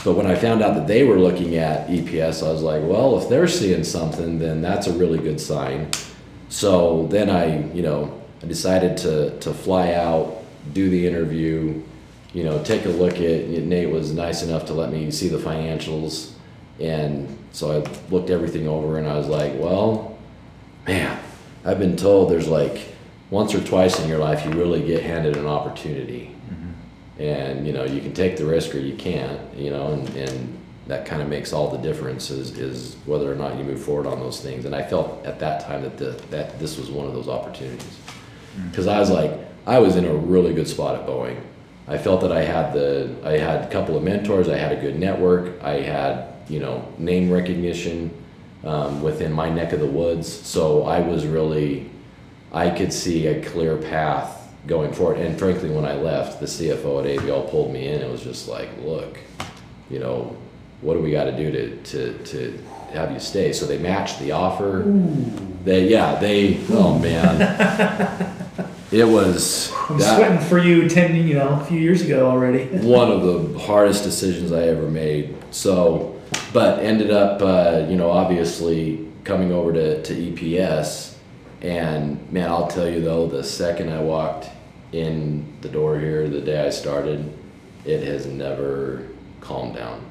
But 0.05 0.13
when 0.13 0.27
I 0.27 0.35
found 0.35 0.61
out 0.61 0.75
that 0.75 0.85
they 0.85 1.03
were 1.03 1.17
looking 1.17 1.55
at 1.55 1.87
EPS, 1.87 2.45
I 2.47 2.51
was 2.51 2.61
like, 2.61 2.83
well, 2.83 3.17
if 3.19 3.27
they're 3.27 3.47
seeing 3.47 3.83
something, 3.83 4.37
then 4.37 4.61
that's 4.61 4.85
a 4.85 4.93
really 4.93 5.17
good 5.17 5.41
sign. 5.41 5.89
So 6.49 7.07
then 7.07 7.29
I, 7.29 7.71
you 7.73 7.81
know, 7.81 8.21
I 8.43 8.47
decided 8.47 8.97
to, 8.97 9.39
to 9.39 9.53
fly 9.53 9.93
out, 9.93 10.43
do 10.73 10.89
the 10.89 11.07
interview, 11.07 11.81
you 12.33 12.43
know, 12.43 12.61
take 12.63 12.85
a 12.85 12.89
look 12.89 13.13
at, 13.13 13.47
Nate 13.47 13.89
was 13.89 14.11
nice 14.11 14.43
enough 14.43 14.65
to 14.65 14.73
let 14.73 14.91
me 14.91 15.11
see 15.11 15.29
the 15.29 15.37
financials. 15.37 16.33
And 16.79 17.37
so 17.51 17.81
I 17.81 18.11
looked 18.11 18.29
everything 18.29 18.67
over 18.67 18.97
and 18.97 19.07
I 19.07 19.17
was 19.17 19.27
like, 19.27 19.53
well, 19.55 20.17
man, 20.87 21.19
I've 21.65 21.79
been 21.79 21.95
told 21.95 22.31
there's 22.31 22.47
like 22.47 22.89
once 23.29 23.53
or 23.53 23.63
twice 23.63 23.99
in 23.99 24.09
your 24.09 24.17
life 24.17 24.45
you 24.45 24.51
really 24.51 24.81
get 24.81 25.03
handed 25.03 25.37
an 25.37 25.45
opportunity 25.45 26.35
mm-hmm. 26.51 27.21
and 27.21 27.67
you 27.67 27.73
know 27.73 27.83
you 27.83 28.01
can 28.01 28.13
take 28.13 28.37
the 28.37 28.45
risk 28.45 28.73
or 28.73 28.79
you 28.79 28.95
can't 28.95 29.39
you 29.55 29.69
know 29.69 29.93
and, 29.93 30.09
and 30.15 30.58
that 30.89 31.05
kind 31.05 31.21
of 31.21 31.27
makes 31.27 31.53
all 31.53 31.69
the 31.69 31.77
difference 31.77 32.29
is, 32.29 32.57
is 32.57 32.95
whether 33.05 33.31
or 33.31 33.35
not 33.35 33.57
you 33.57 33.63
move 33.63 33.81
forward 33.81 34.07
on 34.07 34.19
those 34.19 34.41
things 34.41 34.65
and 34.65 34.75
i 34.75 34.83
felt 34.83 35.25
at 35.25 35.39
that 35.39 35.65
time 35.65 35.81
that 35.81 35.97
the, 35.97 36.11
that 36.29 36.59
this 36.59 36.77
was 36.77 36.89
one 36.89 37.07
of 37.07 37.13
those 37.13 37.27
opportunities 37.27 37.99
because 38.69 38.87
i 38.87 38.99
was 38.99 39.09
like 39.09 39.31
i 39.65 39.79
was 39.79 39.95
in 39.95 40.05
a 40.05 40.13
really 40.13 40.53
good 40.53 40.67
spot 40.67 40.95
at 40.95 41.07
boeing 41.07 41.39
i 41.87 41.97
felt 41.97 42.21
that 42.21 42.31
i 42.31 42.41
had 42.41 42.73
the 42.73 43.13
i 43.23 43.31
had 43.31 43.61
a 43.63 43.69
couple 43.69 43.95
of 43.95 44.03
mentors 44.03 44.49
i 44.49 44.57
had 44.57 44.71
a 44.71 44.81
good 44.81 44.99
network 44.99 45.61
i 45.63 45.73
had 45.73 46.33
you 46.47 46.59
know 46.59 46.85
name 46.97 47.31
recognition 47.31 48.11
um, 48.65 49.01
within 49.01 49.31
my 49.31 49.49
neck 49.49 49.71
of 49.71 49.79
the 49.79 49.85
woods 49.85 50.27
so 50.27 50.83
i 50.83 50.99
was 50.99 51.25
really 51.25 51.89
I 52.51 52.71
could 52.71 52.91
see 52.91 53.27
a 53.27 53.43
clear 53.43 53.77
path 53.77 54.51
going 54.65 54.91
forward. 54.91 55.19
And 55.19 55.37
frankly, 55.37 55.69
when 55.69 55.85
I 55.85 55.93
left, 55.93 56.39
the 56.39 56.45
CFO 56.45 56.99
at 56.99 57.19
Aviall 57.19 57.49
pulled 57.49 57.71
me 57.71 57.87
in. 57.87 58.01
It 58.01 58.09
was 58.09 58.23
just 58.23 58.47
like, 58.47 58.69
look, 58.81 59.19
you 59.89 59.99
know, 59.99 60.35
what 60.81 60.93
do 60.93 60.99
we 61.01 61.11
got 61.11 61.25
to 61.25 61.35
do 61.35 61.51
to, 61.51 61.75
to, 61.83 62.17
to 62.25 62.63
have 62.93 63.11
you 63.11 63.19
stay? 63.19 63.53
So 63.53 63.65
they 63.65 63.77
matched 63.77 64.19
the 64.19 64.31
offer. 64.31 64.81
Ooh. 64.81 65.47
They, 65.63 65.89
yeah, 65.89 66.15
they, 66.15 66.59
oh 66.69 66.97
man. 66.99 67.41
it 68.91 69.03
was 69.03 69.71
I'm 69.89 69.97
that- 69.99 70.17
sweating 70.17 70.39
for 70.47 70.57
you 70.57 70.87
ten, 70.87 71.15
you 71.15 71.35
know, 71.35 71.59
a 71.59 71.65
few 71.65 71.79
years 71.79 72.01
ago 72.01 72.29
already. 72.29 72.65
one 72.85 73.11
of 73.11 73.23
the 73.23 73.59
hardest 73.59 74.03
decisions 74.03 74.51
I 74.51 74.63
ever 74.63 74.89
made. 74.89 75.35
So, 75.51 76.19
but 76.53 76.79
ended 76.79 77.11
up, 77.11 77.41
uh, 77.41 77.85
you 77.89 77.97
know, 77.97 78.09
obviously 78.09 79.07
coming 79.23 79.51
over 79.51 79.73
to, 79.73 80.01
to 80.03 80.13
EPS. 80.13 81.15
And 81.61 82.31
man, 82.31 82.49
I'll 82.49 82.67
tell 82.67 82.87
you 82.87 83.01
though, 83.01 83.27
the 83.27 83.43
second 83.43 83.89
I 83.91 84.01
walked 84.01 84.47
in 84.93 85.45
the 85.61 85.69
door 85.69 85.99
here, 85.99 86.29
the 86.29 86.41
day 86.41 86.65
I 86.65 86.69
started, 86.69 87.31
it 87.85 88.03
has 88.03 88.25
never 88.25 89.07
calmed 89.41 89.75
down. 89.75 90.08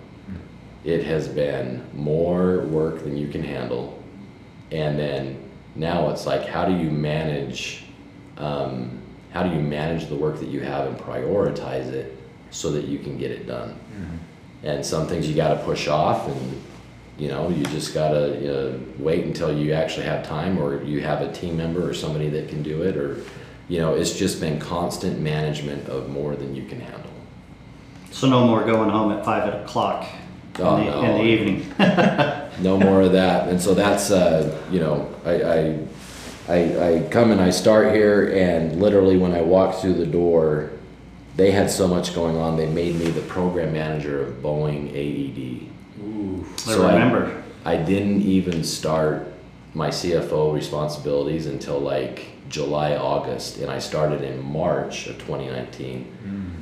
It 0.89 1.05
has 1.05 1.29
been 1.29 1.85
more 1.93 2.61
work 2.61 3.03
than 3.05 3.15
you 3.15 3.29
can 3.29 3.45
handle. 3.45 4.03
And 4.73 4.99
then 4.99 5.39
now 5.75 6.09
it's 6.09 6.25
like, 6.25 6.47
how 6.47 6.65
do 6.65 6.75
you 6.75 6.91
manage, 6.91 7.85
um, 8.39 8.99
how 9.31 9.43
do 9.43 9.51
you 9.55 9.61
manage 9.61 10.09
the 10.09 10.15
work 10.17 10.41
that 10.41 10.49
you 10.49 10.61
have 10.61 10.87
and 10.87 10.97
prioritize 10.97 11.89
it 11.93 12.17
so 12.51 12.71
that 12.73 12.87
you 12.87 12.99
can 13.01 13.19
get 13.19 13.31
it 13.31 13.47
done? 13.47 13.79
And 14.63 14.85
some 14.85 15.07
things 15.07 15.29
you 15.29 15.37
got 15.37 15.53
to 15.55 15.63
push 15.63 15.89
off, 15.89 16.27
and 16.27 16.63
you 17.19 17.29
know, 17.29 17.51
you 17.51 17.65
just 17.65 17.93
got 17.93 18.13
to 18.13 18.75
uh, 18.75 18.79
wait 18.99 19.27
until 19.27 19.53
you 19.55 19.75
actually 19.75 20.07
have 20.07 20.27
time, 20.27 20.59
or 20.59 20.83
you 20.83 21.03
have 21.03 21.21
a 21.21 21.31
team 21.33 21.59
member 21.59 21.87
or 21.87 21.93
somebody 21.93 22.31
that 22.31 22.49
can 22.49 22.63
do 22.63 22.81
it, 22.83 22.97
or 22.97 23.21
you 23.69 23.79
know, 23.79 23.95
it's 23.95 24.15
just 24.17 24.41
been 24.41 24.59
constant 24.59 25.21
management 25.21 25.87
of 25.91 26.09
more 26.09 26.35
than 26.35 26.55
you 26.55 26.65
can 26.65 26.81
handle. 26.81 27.13
So 28.11 28.27
no 28.27 28.47
more 28.47 28.65
going 28.65 28.89
home 28.89 29.13
at 29.13 29.23
five 29.23 29.53
o'clock 29.53 30.07
in, 30.59 30.67
Oh, 30.67 30.77
the, 30.77 30.85
no. 30.85 31.03
in 31.03 31.17
the 31.19 31.25
evening. 31.25 31.75
no 32.63 32.79
more 32.79 33.03
of 33.03 33.13
that. 33.13 33.49
And 33.49 33.61
so 33.61 33.75
that's, 33.75 34.11
uh, 34.11 34.59
you 34.71 34.81
know, 34.81 35.15
I, 35.25 35.43
I, 35.43 35.79
I, 36.49 36.89
I 37.05 37.09
come 37.11 37.31
and 37.31 37.41
I 37.41 37.51
start 37.51 37.95
here, 37.95 38.33
and 38.35 38.81
literally 38.81 39.19
when 39.19 39.33
I 39.33 39.43
walk 39.43 39.77
through 39.81 39.95
the 39.95 40.07
door, 40.07 40.71
they 41.37 41.51
had 41.53 41.71
so 41.71 41.87
much 41.87 42.15
going 42.15 42.37
on. 42.37 42.57
They 42.57 42.67
made 42.67 42.97
me 42.97 43.11
the 43.11 43.21
program 43.23 43.73
manager 43.73 44.21
of 44.27 44.35
Boeing 44.43 44.91
AED. 44.93 45.69
I 46.01 46.57
So 46.75 46.87
I- 46.87 46.93
remember. 46.95 47.43
I 47.65 47.77
didn't 47.77 48.23
even 48.23 48.65
start 48.65 49.27
my 49.75 49.89
CFO 49.91 50.55
responsibilities 50.55 51.47
until 51.47 51.79
like 51.79 52.27
July, 52.49 52.97
August, 52.97 53.59
and 53.59 53.71
I 53.71 53.79
started 53.79 54.23
in 54.23 54.43
March 54.43 55.07
of 55.07 55.19
2019. 55.19 56.58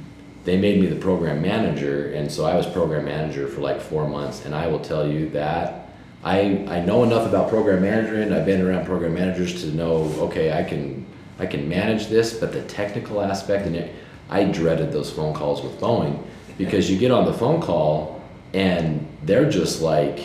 They 0.47 0.57
made 0.57 0.81
me 0.81 0.87
the 0.87 0.95
program 0.95 1.43
manager, 1.43 2.13
and 2.13 2.31
so 2.31 2.45
I 2.45 2.55
was 2.55 2.67
program 2.67 3.05
manager 3.05 3.49
for 3.49 3.63
like 3.63 3.81
four 3.81 4.09
months. 4.09 4.45
And 4.45 4.55
I 4.55 4.69
will 4.69 4.79
tell 4.79 5.05
you 5.07 5.29
that 5.31 5.89
I 6.23 6.65
I 6.69 6.81
know 6.81 7.03
enough 7.03 7.29
about 7.29 7.51
program 7.51 7.83
management. 7.83 8.33
I've 8.33 8.47
been 8.47 8.63
around 8.63 8.87
program 8.87 9.13
managers 9.15 9.61
to 9.63 9.73
know 9.73 10.05
okay, 10.29 10.53
I 10.53 10.63
can 10.63 11.05
I 11.41 11.47
can 11.47 11.69
manage 11.69 12.07
this, 12.07 12.33
but 12.33 12.53
the 12.53 12.63
technical 12.63 13.21
aspect 13.21 13.67
and 13.67 13.75
it, 13.75 13.93
I 14.31 14.45
dreaded 14.45 14.93
those 14.93 15.11
phone 15.11 15.35
calls 15.35 15.63
with 15.63 15.81
Boeing 15.81 16.23
because 16.57 16.89
you 16.89 16.97
get 16.97 17.11
on 17.11 17.25
the 17.25 17.35
phone 17.35 17.61
call 17.61 18.23
and 18.55 19.05
they're 19.25 19.51
just 19.51 19.83
like 19.83 20.21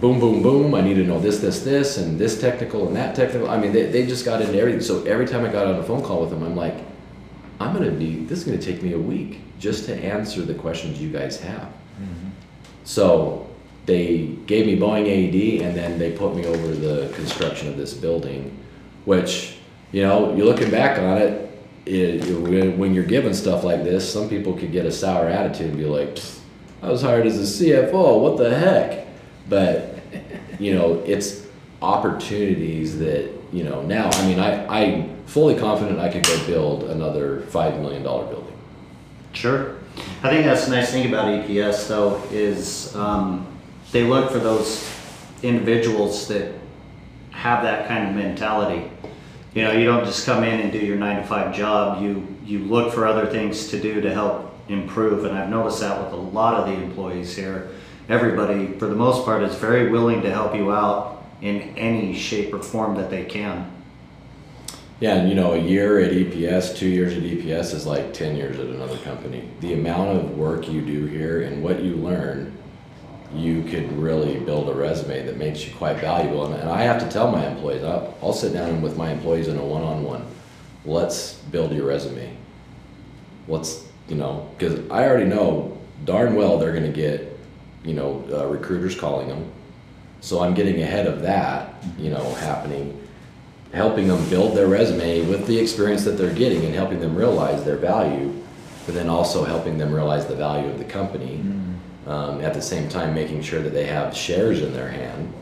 boom, 0.00 0.18
boom, 0.18 0.42
boom. 0.42 0.74
I 0.74 0.80
need 0.80 0.94
to 0.94 1.04
know 1.04 1.20
this, 1.20 1.38
this, 1.40 1.62
this, 1.62 1.98
and 1.98 2.18
this 2.18 2.40
technical 2.40 2.88
and 2.88 2.96
that 2.96 3.14
technical. 3.14 3.50
I 3.50 3.58
mean, 3.58 3.72
they, 3.72 3.86
they 3.86 4.06
just 4.06 4.24
got 4.24 4.40
into 4.40 4.58
everything. 4.58 4.80
So 4.80 5.04
every 5.04 5.26
time 5.26 5.44
I 5.44 5.52
got 5.52 5.66
on 5.66 5.76
a 5.76 5.82
phone 5.82 6.02
call 6.02 6.22
with 6.22 6.30
them, 6.30 6.42
I'm 6.42 6.56
like, 6.56 6.74
I'm 7.60 7.72
gonna 7.72 7.90
be. 7.90 8.24
This 8.24 8.40
is 8.40 8.44
gonna 8.44 8.58
take 8.58 8.82
me 8.82 8.92
a 8.92 8.98
week 8.98 9.40
just 9.58 9.86
to 9.86 9.94
answer 9.94 10.42
the 10.42 10.54
questions 10.54 11.00
you 11.00 11.10
guys 11.10 11.40
have. 11.40 11.62
Mm-hmm. 12.00 12.28
So 12.84 13.48
they 13.86 14.36
gave 14.46 14.66
me 14.66 14.76
Boeing 14.78 15.06
AED, 15.06 15.62
and 15.62 15.76
then 15.76 15.98
they 15.98 16.12
put 16.12 16.34
me 16.34 16.44
over 16.46 16.68
the 16.68 17.12
construction 17.14 17.68
of 17.68 17.76
this 17.76 17.94
building, 17.94 18.56
which 19.04 19.56
you 19.92 20.02
know, 20.02 20.34
you're 20.34 20.46
looking 20.46 20.70
back 20.70 20.98
on 20.98 21.16
it. 21.18 21.42
It, 21.86 22.24
when- 22.40 22.76
when 22.78 22.92
you're 22.94 23.04
given 23.04 23.32
stuff 23.32 23.62
like 23.62 23.84
this, 23.84 24.12
some 24.12 24.28
people 24.28 24.52
could 24.54 24.72
get 24.72 24.84
a 24.84 24.90
sour 24.92 25.28
attitude 25.28 25.68
and 25.68 25.76
be 25.78 25.84
like, 25.84 26.18
"I 26.82 26.90
was 26.90 27.00
hired 27.02 27.26
as 27.26 27.38
a 27.38 27.46
CFO. 27.46 28.18
What 28.20 28.36
the 28.36 28.54
heck?" 28.58 29.06
But 29.48 29.98
you 30.58 30.74
know, 30.74 31.02
it's 31.06 31.46
opportunities 31.80 32.98
that 32.98 33.30
you 33.52 33.64
know 33.64 33.82
now. 33.82 34.10
I 34.12 34.26
mean, 34.26 34.38
I 34.40 34.66
I'm 34.66 35.15
fully 35.26 35.56
confident 35.56 35.98
I 35.98 36.08
could 36.08 36.24
go 36.24 36.46
build 36.46 36.84
another 36.84 37.42
five 37.42 37.78
million 37.80 38.02
dollar 38.02 38.26
building. 38.26 38.56
Sure. 39.32 39.76
I 40.22 40.30
think 40.30 40.44
that's 40.44 40.66
the 40.66 40.74
nice 40.74 40.90
thing 40.90 41.06
about 41.06 41.26
EPS 41.26 41.88
though, 41.88 42.22
is, 42.30 42.94
um, 42.96 43.46
they 43.92 44.04
look 44.04 44.30
for 44.30 44.38
those 44.38 44.90
individuals 45.42 46.28
that 46.28 46.52
have 47.30 47.62
that 47.62 47.86
kind 47.86 48.08
of 48.08 48.14
mentality. 48.14 48.90
You 49.54 49.62
know, 49.62 49.72
you 49.72 49.84
don't 49.84 50.04
just 50.04 50.26
come 50.26 50.42
in 50.44 50.60
and 50.60 50.72
do 50.72 50.78
your 50.78 50.96
nine 50.96 51.16
to 51.16 51.26
five 51.26 51.54
job, 51.54 52.02
you, 52.02 52.26
you 52.44 52.60
look 52.60 52.92
for 52.92 53.06
other 53.06 53.26
things 53.26 53.68
to 53.68 53.80
do 53.80 54.00
to 54.00 54.12
help 54.12 54.54
improve, 54.68 55.24
and 55.24 55.36
I've 55.36 55.48
noticed 55.48 55.80
that 55.80 56.02
with 56.02 56.12
a 56.12 56.16
lot 56.16 56.54
of 56.54 56.66
the 56.66 56.82
employees 56.82 57.36
here. 57.36 57.70
Everybody, 58.08 58.68
for 58.78 58.86
the 58.86 58.94
most 58.94 59.24
part, 59.24 59.42
is 59.42 59.54
very 59.54 59.90
willing 59.90 60.22
to 60.22 60.30
help 60.30 60.54
you 60.54 60.72
out 60.72 61.24
in 61.40 61.60
any 61.76 62.14
shape 62.14 62.52
or 62.52 62.62
form 62.62 62.96
that 62.96 63.10
they 63.10 63.24
can. 63.24 63.70
Yeah, 64.98 65.16
and 65.16 65.28
you 65.28 65.34
know, 65.34 65.52
a 65.52 65.58
year 65.58 65.98
at 66.00 66.12
EPS, 66.12 66.74
two 66.74 66.88
years 66.88 67.12
at 67.12 67.22
EPS 67.22 67.74
is 67.74 67.86
like 67.86 68.14
10 68.14 68.34
years 68.34 68.58
at 68.58 68.66
another 68.66 68.96
company. 68.98 69.46
The 69.60 69.74
amount 69.74 70.16
of 70.16 70.38
work 70.38 70.68
you 70.68 70.80
do 70.80 71.04
here 71.04 71.42
and 71.42 71.62
what 71.62 71.82
you 71.82 71.96
learn, 71.96 72.56
you 73.34 73.62
could 73.64 73.92
really 73.98 74.38
build 74.40 74.70
a 74.70 74.74
resume 74.74 75.26
that 75.26 75.36
makes 75.36 75.66
you 75.66 75.74
quite 75.74 75.98
valuable. 75.98 76.50
And, 76.50 76.70
I 76.70 76.82
have 76.82 76.98
to 77.02 77.08
tell 77.10 77.30
my 77.30 77.46
employees, 77.46 77.84
I'll, 77.84 78.16
I'll 78.22 78.32
sit 78.32 78.54
down 78.54 78.80
with 78.80 78.96
my 78.96 79.10
employees 79.10 79.48
in 79.48 79.58
a 79.58 79.64
one 79.64 79.82
on 79.82 80.02
one. 80.02 80.24
Let's 80.86 81.34
build 81.34 81.72
your 81.72 81.86
resume. 81.86 82.34
Let's, 83.48 83.86
you 84.08 84.16
know, 84.16 84.50
because 84.56 84.78
I 84.90 85.06
already 85.06 85.26
know 85.26 85.76
darn 86.06 86.36
well 86.36 86.58
they're 86.58 86.72
going 86.72 86.90
to 86.90 86.96
get, 86.96 87.38
you 87.84 87.92
know, 87.92 88.24
uh, 88.32 88.46
recruiters 88.46 88.98
calling 88.98 89.28
them. 89.28 89.52
So 90.22 90.40
I'm 90.40 90.54
getting 90.54 90.80
ahead 90.80 91.06
of 91.06 91.20
that, 91.22 91.84
you 91.98 92.08
know, 92.08 92.32
happening 92.36 93.05
helping 93.72 94.08
them 94.08 94.28
build 94.30 94.56
their 94.56 94.66
resume 94.66 95.22
with 95.28 95.46
the 95.46 95.58
experience 95.58 96.04
that 96.04 96.12
they're 96.12 96.34
getting 96.34 96.64
and 96.64 96.74
helping 96.74 97.00
them 97.00 97.14
realize 97.14 97.64
their 97.64 97.76
value, 97.76 98.32
but 98.86 98.94
then 98.94 99.08
also 99.08 99.44
helping 99.44 99.76
them 99.78 99.92
realize 99.92 100.26
the 100.26 100.36
value 100.36 100.68
of 100.68 100.78
the 100.78 100.84
company. 100.84 101.40
Um, 102.06 102.40
at 102.40 102.54
the 102.54 102.62
same 102.62 102.88
time, 102.88 103.14
making 103.14 103.42
sure 103.42 103.60
that 103.62 103.70
they 103.70 103.86
have 103.86 104.16
shares 104.16 104.62
in 104.62 104.72
their 104.72 104.88
hand. 104.88 105.32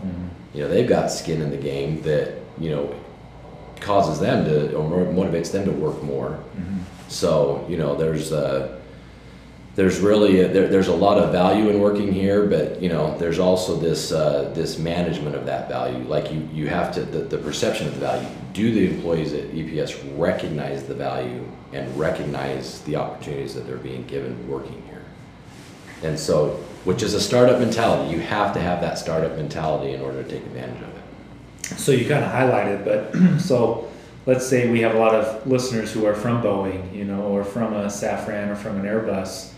You 0.55 0.63
know, 0.63 0.69
they've 0.69 0.89
got 0.89 1.11
skin 1.11 1.43
in 1.43 1.51
the 1.51 1.59
game 1.59 2.01
that 2.03 2.39
you 2.59 2.71
know 2.71 2.95
causes 3.81 4.19
them 4.19 4.47
to 4.47 4.75
or 4.75 5.05
motivates 5.05 5.53
them 5.53 5.67
to 5.67 5.71
work 5.73 6.03
more. 6.03 6.43
So 7.09 7.67
you 7.69 7.77
know, 7.77 7.95
there's 7.95 8.33
uh, 8.33 8.81
there's 9.75 9.99
really 9.99 10.41
a, 10.41 10.49
there, 10.49 10.69
there's 10.69 10.89
a 10.89 10.95
lot 10.95 11.19
of 11.19 11.33
value 11.33 11.69
in 11.69 11.81
working 11.81 12.13
here, 12.13 12.47
but 12.47 12.81
you 12.81 12.89
know 12.89 13.17
there's 13.19 13.39
also 13.39 13.77
this 13.77 14.13
uh, 14.13 14.51
this 14.55 14.79
management 14.79 15.35
of 15.35 15.47
that 15.47 15.69
value. 15.69 15.99
Like 16.05 16.33
you 16.33 16.49
you 16.53 16.69
have 16.69 16.95
to 16.95 17.03
the, 17.03 17.21
the 17.21 17.39
perception 17.39 17.89
of 17.89 17.95
the 17.95 18.01
value. 18.01 18.29
Do 18.53 18.73
the 18.73 18.95
employees 18.95 19.33
at 19.33 19.51
EPS 19.51 20.17
recognize 20.17 20.85
the 20.85 20.95
value 20.95 21.45
and 21.73 21.99
recognize 21.99 22.83
the 22.83 22.97
opportunities 22.97 23.55
that 23.55 23.67
they're 23.67 23.77
being 23.77 24.07
given 24.07 24.49
working 24.49 24.81
here? 24.87 25.03
And 26.05 26.19
so, 26.19 26.51
which 26.85 27.03
is 27.03 27.15
a 27.15 27.21
startup 27.21 27.59
mentality. 27.59 28.15
You 28.15 28.21
have 28.21 28.53
to 28.55 28.61
have 28.61 28.81
that 28.83 28.99
startup 28.99 29.37
mentality 29.37 29.93
in 29.93 30.01
order 30.01 30.23
to 30.23 30.29
take 30.29 30.43
advantage 30.43 30.83
of 30.83 30.89
it. 30.89 31.79
So 31.79 31.91
you 31.91 32.07
kind 32.07 32.25
of 32.25 32.31
highlighted, 32.31 32.85
but 32.85 33.41
so 33.41 33.91
let's 34.27 34.47
say 34.47 34.71
we 34.71 34.81
have 34.83 34.95
a 34.95 34.99
lot 34.99 35.15
of 35.15 35.47
listeners 35.47 35.93
who 35.93 36.07
are 36.07 36.15
from 36.15 36.43
Boeing, 36.43 36.95
you 36.95 37.05
know, 37.05 37.23
or 37.23 37.43
from 37.43 37.73
a 37.73 37.87
Safran 37.87 38.51
or 38.51 38.55
from 38.55 38.79
an 38.79 38.85
Airbus. 38.85 39.54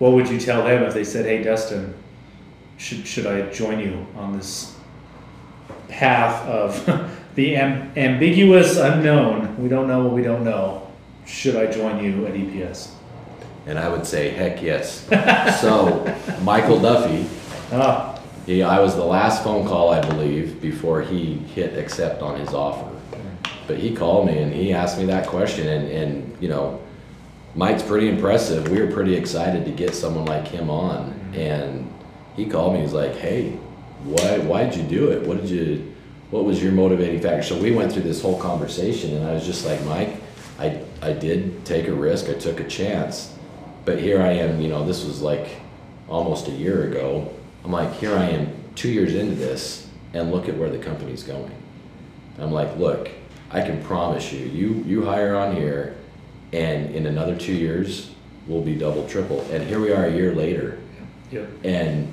What 0.00 0.12
would 0.12 0.28
you 0.30 0.40
tell 0.40 0.64
them 0.64 0.82
if 0.82 0.94
they 0.94 1.04
said, 1.04 1.26
"Hey, 1.26 1.42
Dustin, 1.42 1.94
should 2.78 3.06
should 3.06 3.26
I 3.26 3.42
join 3.52 3.78
you 3.78 4.06
on 4.16 4.36
this 4.36 4.74
path 5.88 6.44
of 6.46 7.12
the 7.34 7.54
am- 7.56 7.92
ambiguous 7.96 8.78
unknown? 8.78 9.62
We 9.62 9.68
don't 9.68 9.86
know 9.86 10.04
what 10.04 10.14
we 10.14 10.22
don't 10.22 10.42
know. 10.42 10.88
Should 11.26 11.54
I 11.54 11.66
join 11.66 12.02
you 12.02 12.26
at 12.26 12.32
EPS?" 12.32 12.92
And 13.66 13.78
I 13.78 13.90
would 13.90 14.06
say, 14.06 14.30
heck 14.30 14.62
yes. 14.62 15.06
so, 15.60 16.02
Michael 16.42 16.80
Duffy, 16.80 17.26
Ah, 17.70 18.18
He, 18.46 18.62
I 18.62 18.80
was 18.80 18.96
the 18.96 19.04
last 19.04 19.44
phone 19.44 19.66
call, 19.68 19.90
I 19.90 20.00
believe, 20.00 20.62
before 20.62 21.02
he 21.02 21.34
hit 21.54 21.76
accept 21.78 22.22
on 22.22 22.40
his 22.40 22.54
offer. 22.54 22.90
But 23.68 23.76
he 23.76 23.94
called 23.94 24.26
me 24.26 24.38
and 24.38 24.50
he 24.52 24.72
asked 24.72 24.98
me 24.98 25.04
that 25.04 25.26
question, 25.26 25.68
and, 25.68 25.88
and 25.88 26.36
you 26.40 26.48
know, 26.48 26.80
Mike's 27.54 27.82
pretty 27.82 28.08
impressive. 28.08 28.68
We 28.68 28.80
were 28.80 28.90
pretty 28.90 29.14
excited 29.14 29.64
to 29.64 29.70
get 29.72 29.94
someone 29.94 30.24
like 30.26 30.46
him 30.46 30.70
on, 30.70 31.10
mm-hmm. 31.10 31.34
and 31.34 31.92
he 32.36 32.46
called 32.46 32.74
me. 32.74 32.80
He's 32.80 32.92
like, 32.92 33.16
"Hey, 33.16 33.50
why 34.04 34.38
why 34.38 34.64
did 34.64 34.76
you 34.76 34.84
do 34.84 35.10
it? 35.10 35.26
What 35.26 35.40
did 35.40 35.50
you? 35.50 35.94
What 36.30 36.44
was 36.44 36.62
your 36.62 36.72
motivating 36.72 37.20
factor?" 37.20 37.42
So 37.42 37.58
we 37.60 37.72
went 37.72 37.92
through 37.92 38.02
this 38.02 38.22
whole 38.22 38.38
conversation, 38.38 39.16
and 39.16 39.26
I 39.26 39.32
was 39.32 39.44
just 39.44 39.66
like, 39.66 39.82
"Mike, 39.84 40.14
I 40.58 40.80
I 41.02 41.12
did 41.12 41.64
take 41.64 41.88
a 41.88 41.92
risk. 41.92 42.28
I 42.28 42.34
took 42.34 42.60
a 42.60 42.68
chance, 42.68 43.34
but 43.84 43.98
here 43.98 44.22
I 44.22 44.32
am. 44.32 44.60
You 44.60 44.68
know, 44.68 44.86
this 44.86 45.04
was 45.04 45.20
like 45.20 45.48
almost 46.08 46.48
a 46.48 46.52
year 46.52 46.84
ago. 46.84 47.32
I'm 47.64 47.72
like, 47.72 47.92
here 47.94 48.16
I 48.16 48.26
am, 48.26 48.52
two 48.74 48.90
years 48.90 49.14
into 49.14 49.34
this, 49.34 49.88
and 50.12 50.30
look 50.32 50.48
at 50.48 50.56
where 50.56 50.70
the 50.70 50.78
company's 50.78 51.22
going. 51.22 51.54
I'm 52.38 52.52
like, 52.52 52.76
look, 52.76 53.10
I 53.50 53.60
can 53.60 53.82
promise 53.84 54.32
you, 54.32 54.46
you 54.46 54.84
you 54.86 55.04
hire 55.04 55.36
on 55.36 55.56
here, 55.56 55.96
and 56.52 56.94
in 56.94 57.06
another 57.06 57.36
two 57.36 57.52
years, 57.54 58.10
we'll 58.46 58.62
be 58.62 58.74
double, 58.74 59.06
triple. 59.08 59.40
And 59.50 59.66
here 59.66 59.80
we 59.80 59.92
are 59.92 60.06
a 60.06 60.12
year 60.12 60.34
later, 60.34 60.78
yep. 61.30 61.48
and 61.64 62.10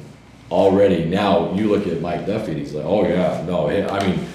already 0.51 1.05
now 1.05 1.53
you 1.53 1.69
look 1.69 1.87
at 1.87 2.01
Mike 2.01 2.25
Duffy, 2.25 2.53
he's 2.55 2.73
like, 2.73 2.85
oh 2.85 3.07
yeah, 3.07 3.43
no, 3.47 3.67
I 3.69 4.07
mean, 4.07 4.25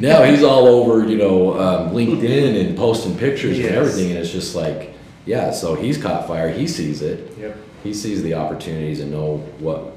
now 0.00 0.22
he's 0.24 0.42
all 0.42 0.66
over, 0.66 1.06
you 1.06 1.16
know, 1.16 1.58
um, 1.60 1.90
LinkedIn 1.90 2.66
and 2.66 2.76
posting 2.76 3.16
pictures 3.16 3.58
Yes. 3.58 3.68
and 3.68 3.76
everything, 3.76 4.10
and 4.10 4.18
it's 4.18 4.30
just 4.32 4.54
like, 4.54 4.94
yeah, 5.26 5.50
so 5.50 5.74
he's 5.74 5.96
caught 6.02 6.26
fire, 6.26 6.50
he 6.50 6.66
sees 6.66 7.02
it, 7.02 7.36
Yep. 7.38 7.56
he 7.84 7.94
sees 7.94 8.22
the 8.22 8.34
opportunities 8.34 9.00
and 9.00 9.10
know 9.10 9.36
what 9.58 9.92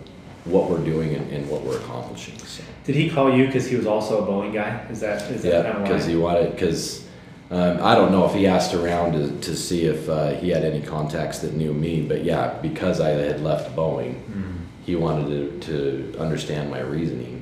what 0.45 0.69
we're 0.69 0.83
doing 0.85 1.15
and, 1.15 1.27
and 1.31 1.49
what 1.49 1.61
we're 1.63 1.77
accomplishing. 1.79 2.37
So. 2.37 2.61
Did 2.83 2.95
he 2.95 3.09
call 3.09 3.35
you 3.35 3.47
because 3.47 3.65
he 3.67 3.75
was 3.75 3.87
also 3.87 4.23
a 4.23 4.27
Boeing 4.27 4.53
guy? 4.53 4.85
Is 4.91 4.99
that 4.99 5.23
is 5.31 5.41
that 5.41 5.51
Yeah, 5.51 5.63
kind 5.63 5.77
of 5.77 5.83
because 5.83 6.05
he 6.05 6.15
wanted 6.15 6.51
because 6.51 7.04
um, 7.51 7.79
I 7.81 7.93
don't 7.93 8.11
know 8.11 8.25
if 8.25 8.33
he 8.33 8.47
asked 8.47 8.73
around 8.73 9.13
to, 9.13 9.39
to 9.41 9.55
see 9.55 9.85
if 9.85 10.09
uh, 10.09 10.31
he 10.31 10.49
had 10.49 10.63
any 10.63 10.81
contacts 10.81 11.39
that 11.39 11.53
knew 11.53 11.73
me, 11.73 12.01
but 12.01 12.23
yeah, 12.23 12.57
because 12.61 12.99
I 12.99 13.09
had 13.09 13.41
left 13.41 13.75
Boeing, 13.75 14.15
Mm, 14.25 14.55
he 14.83 14.95
wanted 14.95 15.61
to, 15.61 16.11
to 16.11 16.19
understand 16.19 16.71
my 16.71 16.79
reasoning, 16.79 17.41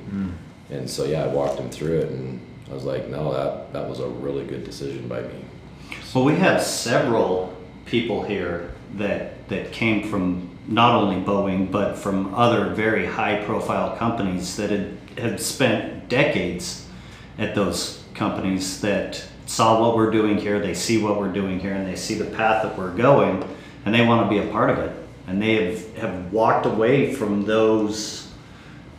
mm. 0.70 0.74
and 0.76 0.88
so 0.88 1.04
yeah, 1.04 1.24
I 1.24 1.28
walked 1.28 1.58
him 1.58 1.70
through 1.70 2.00
it, 2.00 2.10
and 2.10 2.40
I 2.70 2.74
was 2.74 2.84
like, 2.84 3.08
no, 3.08 3.32
that 3.32 3.72
that 3.72 3.88
was 3.88 4.00
a 4.00 4.08
really 4.08 4.44
good 4.44 4.64
decision 4.64 5.08
by 5.08 5.22
me. 5.22 5.44
Well, 6.14 6.24
we 6.24 6.36
have 6.36 6.62
several 6.62 7.56
people 7.86 8.22
here 8.22 8.72
that 8.94 9.48
that 9.48 9.72
came 9.72 10.08
from 10.08 10.50
not 10.66 10.94
only 10.94 11.16
Boeing 11.16 11.70
but 11.70 11.96
from 11.96 12.34
other 12.34 12.70
very 12.70 13.06
high-profile 13.06 13.96
companies 13.96 14.56
that 14.56 14.70
had 14.70 14.96
had 15.18 15.40
spent 15.40 16.08
decades 16.08 16.86
at 17.38 17.54
those 17.54 18.02
companies 18.14 18.80
that 18.80 19.26
saw 19.46 19.80
what 19.80 19.96
we're 19.96 20.10
doing 20.10 20.38
here, 20.38 20.58
they 20.58 20.74
see 20.74 21.02
what 21.02 21.18
we're 21.18 21.32
doing 21.32 21.60
here, 21.60 21.72
and 21.72 21.86
they 21.86 21.96
see 21.96 22.14
the 22.14 22.24
path 22.24 22.62
that 22.62 22.78
we're 22.78 22.94
going, 22.94 23.44
and 23.84 23.94
they 23.94 24.04
want 24.04 24.28
to 24.28 24.28
be 24.28 24.46
a 24.46 24.50
part 24.50 24.70
of 24.70 24.78
it. 24.78 24.94
And 25.26 25.40
they 25.40 25.72
have, 25.72 25.96
have 25.96 26.32
walked 26.32 26.66
away 26.66 27.14
from 27.14 27.44
those 27.44 28.30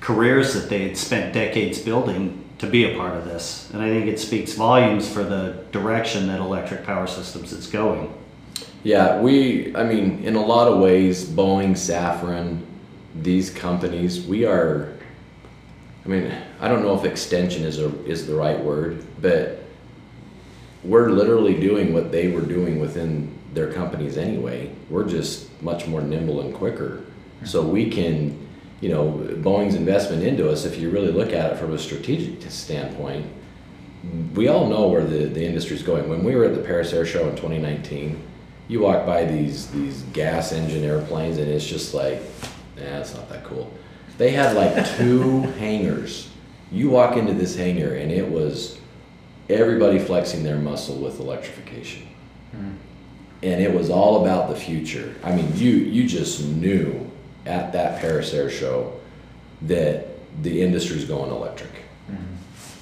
careers 0.02 0.54
that 0.54 0.70
they 0.70 0.88
had 0.88 0.98
spent 0.98 1.34
decades 1.34 1.80
building 1.80 2.44
to 2.60 2.68
be 2.68 2.92
a 2.92 2.98
part 2.98 3.18
of 3.18 3.26
this. 3.26 3.70
And 3.74 3.82
I 3.82 3.90
think 3.90 4.08
it 4.08 4.20
speaks 4.20 4.54
volumes 4.54 5.12
for 5.12 5.24
the 5.24 5.64
direction 5.72 6.28
that 6.28 6.40
electric 6.40 6.86
power 6.86 7.08
systems 7.08 7.52
is 7.52 7.68
going. 7.68 8.14
Yeah, 8.84 9.20
we, 9.20 9.76
I 9.76 9.84
mean, 9.84 10.24
in 10.24 10.36
a 10.36 10.46
lot 10.46 10.68
of 10.68 10.80
ways, 10.80 11.26
Boeing, 11.26 11.72
Safran, 11.72 12.62
these 13.16 13.50
companies, 13.50 14.26
we 14.26 14.46
are, 14.46 14.94
I 16.06 16.08
mean, 16.08 16.32
I 16.60 16.68
don't 16.68 16.84
know 16.84 16.96
if 16.96 17.04
extension 17.04 17.64
is 17.64 17.80
a, 17.80 18.06
is 18.06 18.28
the 18.28 18.36
right 18.36 18.60
word, 18.60 19.04
but 19.22 19.65
we're 20.86 21.10
literally 21.10 21.60
doing 21.60 21.94
what 21.94 22.12
they 22.12 22.28
were 22.28 22.42
doing 22.42 22.80
within 22.80 23.36
their 23.54 23.72
companies 23.72 24.18
anyway. 24.18 24.72
We're 24.90 25.08
just 25.08 25.50
much 25.62 25.88
more 25.88 26.02
nimble 26.02 26.42
and 26.42 26.54
quicker. 26.54 27.04
So 27.44 27.64
we 27.64 27.90
can, 27.90 28.48
you 28.82 28.90
know, 28.90 29.12
Boeing's 29.42 29.76
investment 29.76 30.24
into 30.24 30.50
us, 30.50 30.66
if 30.66 30.78
you 30.78 30.90
really 30.90 31.12
look 31.12 31.34
at 31.34 31.54
it 31.54 31.58
from 31.58 31.74
a 31.74 31.80
strategic 31.80 32.50
standpoint, 32.52 33.26
we 34.36 34.48
all 34.48 34.68
know 34.68 34.88
where 34.88 35.04
the, 35.04 35.26
the 35.26 35.44
industry's 35.44 35.82
going. 35.82 36.08
When 36.08 36.24
we 36.24 36.36
were 36.36 36.46
at 36.46 36.54
the 36.54 36.62
Paris 36.62 36.94
Air 36.94 37.06
Show 37.06 37.28
in 37.28 37.36
2019, 37.36 38.22
you 38.68 38.82
walk 38.82 39.06
by 39.06 39.26
these 39.26 39.68
these 39.72 40.02
gas 40.14 40.52
engine 40.52 40.84
airplanes 40.84 41.38
and 41.38 41.50
it's 41.50 41.66
just 41.66 41.94
like, 41.94 42.20
nah, 42.78 43.00
it's 43.00 43.14
not 43.14 43.30
that 43.30 43.44
cool. 43.44 43.72
They 44.18 44.32
had 44.32 44.56
like 44.56 44.88
two 44.98 45.42
hangars. 45.60 46.30
You 46.72 46.90
walk 46.90 47.16
into 47.16 47.34
this 47.34 47.56
hangar 47.56 47.94
and 47.94 48.12
it 48.12 48.28
was 48.28 48.80
everybody 49.50 50.00
flexing 50.00 50.44
their 50.44 50.58
muscle 50.58 50.96
with 50.96 51.20
electrification. 51.20 52.08
Hmm. 52.52 52.72
And 53.44 53.62
it 53.62 53.74
was 53.74 53.90
all 53.90 54.24
about 54.24 54.50
the 54.50 54.56
future. 54.56 55.16
I 55.24 55.36
mean, 55.36 55.52
you 55.56 55.72
you 55.72 56.08
just 56.08 56.44
knew 56.44 57.10
at 57.46 57.74
that 57.74 58.02
Paris 58.02 58.34
Air 58.34 58.50
Show 58.50 59.00
that 59.64 60.08
the 60.42 60.62
industry's 60.62 61.06
going 61.06 61.32
electric. 61.32 61.72
Hmm. 62.08 62.16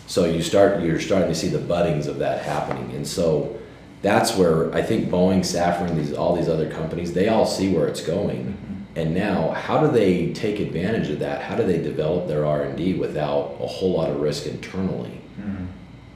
So 0.08 0.26
you 0.26 0.42
start 0.42 0.82
you're 0.82 1.00
starting 1.00 1.30
to 1.30 1.36
see 1.36 1.50
the 1.50 1.60
buddings 1.60 2.08
of 2.08 2.20
that 2.20 2.44
happening, 2.44 2.96
and 2.96 3.06
so 3.06 3.60
that's 4.02 4.36
where 4.36 4.74
I 4.74 4.82
think 4.82 5.10
Boeing, 5.10 5.40
Safran, 5.40 5.96
these 5.96 6.14
all 6.14 6.36
these 6.36 6.50
other 6.50 6.70
companies, 6.70 7.14
they 7.14 7.28
all 7.28 7.46
see 7.46 7.74
where 7.74 7.88
it's 7.88 8.02
going, 8.02 8.46
mm-hmm. 8.46 9.00
and 9.00 9.14
now 9.14 9.52
how 9.52 9.86
do 9.86 9.92
they 9.92 10.32
take 10.34 10.60
advantage 10.60 11.10
of 11.10 11.20
that? 11.20 11.42
How 11.42 11.56
do 11.56 11.64
they 11.64 11.82
develop 11.82 12.28
their 12.28 12.46
R 12.46 12.64
and 12.64 12.78
D 12.78 12.94
without 12.94 13.58
a 13.60 13.68
whole 13.68 13.94
lot 13.94 14.10
of 14.10 14.22
risk 14.22 14.46
internally? 14.46 15.23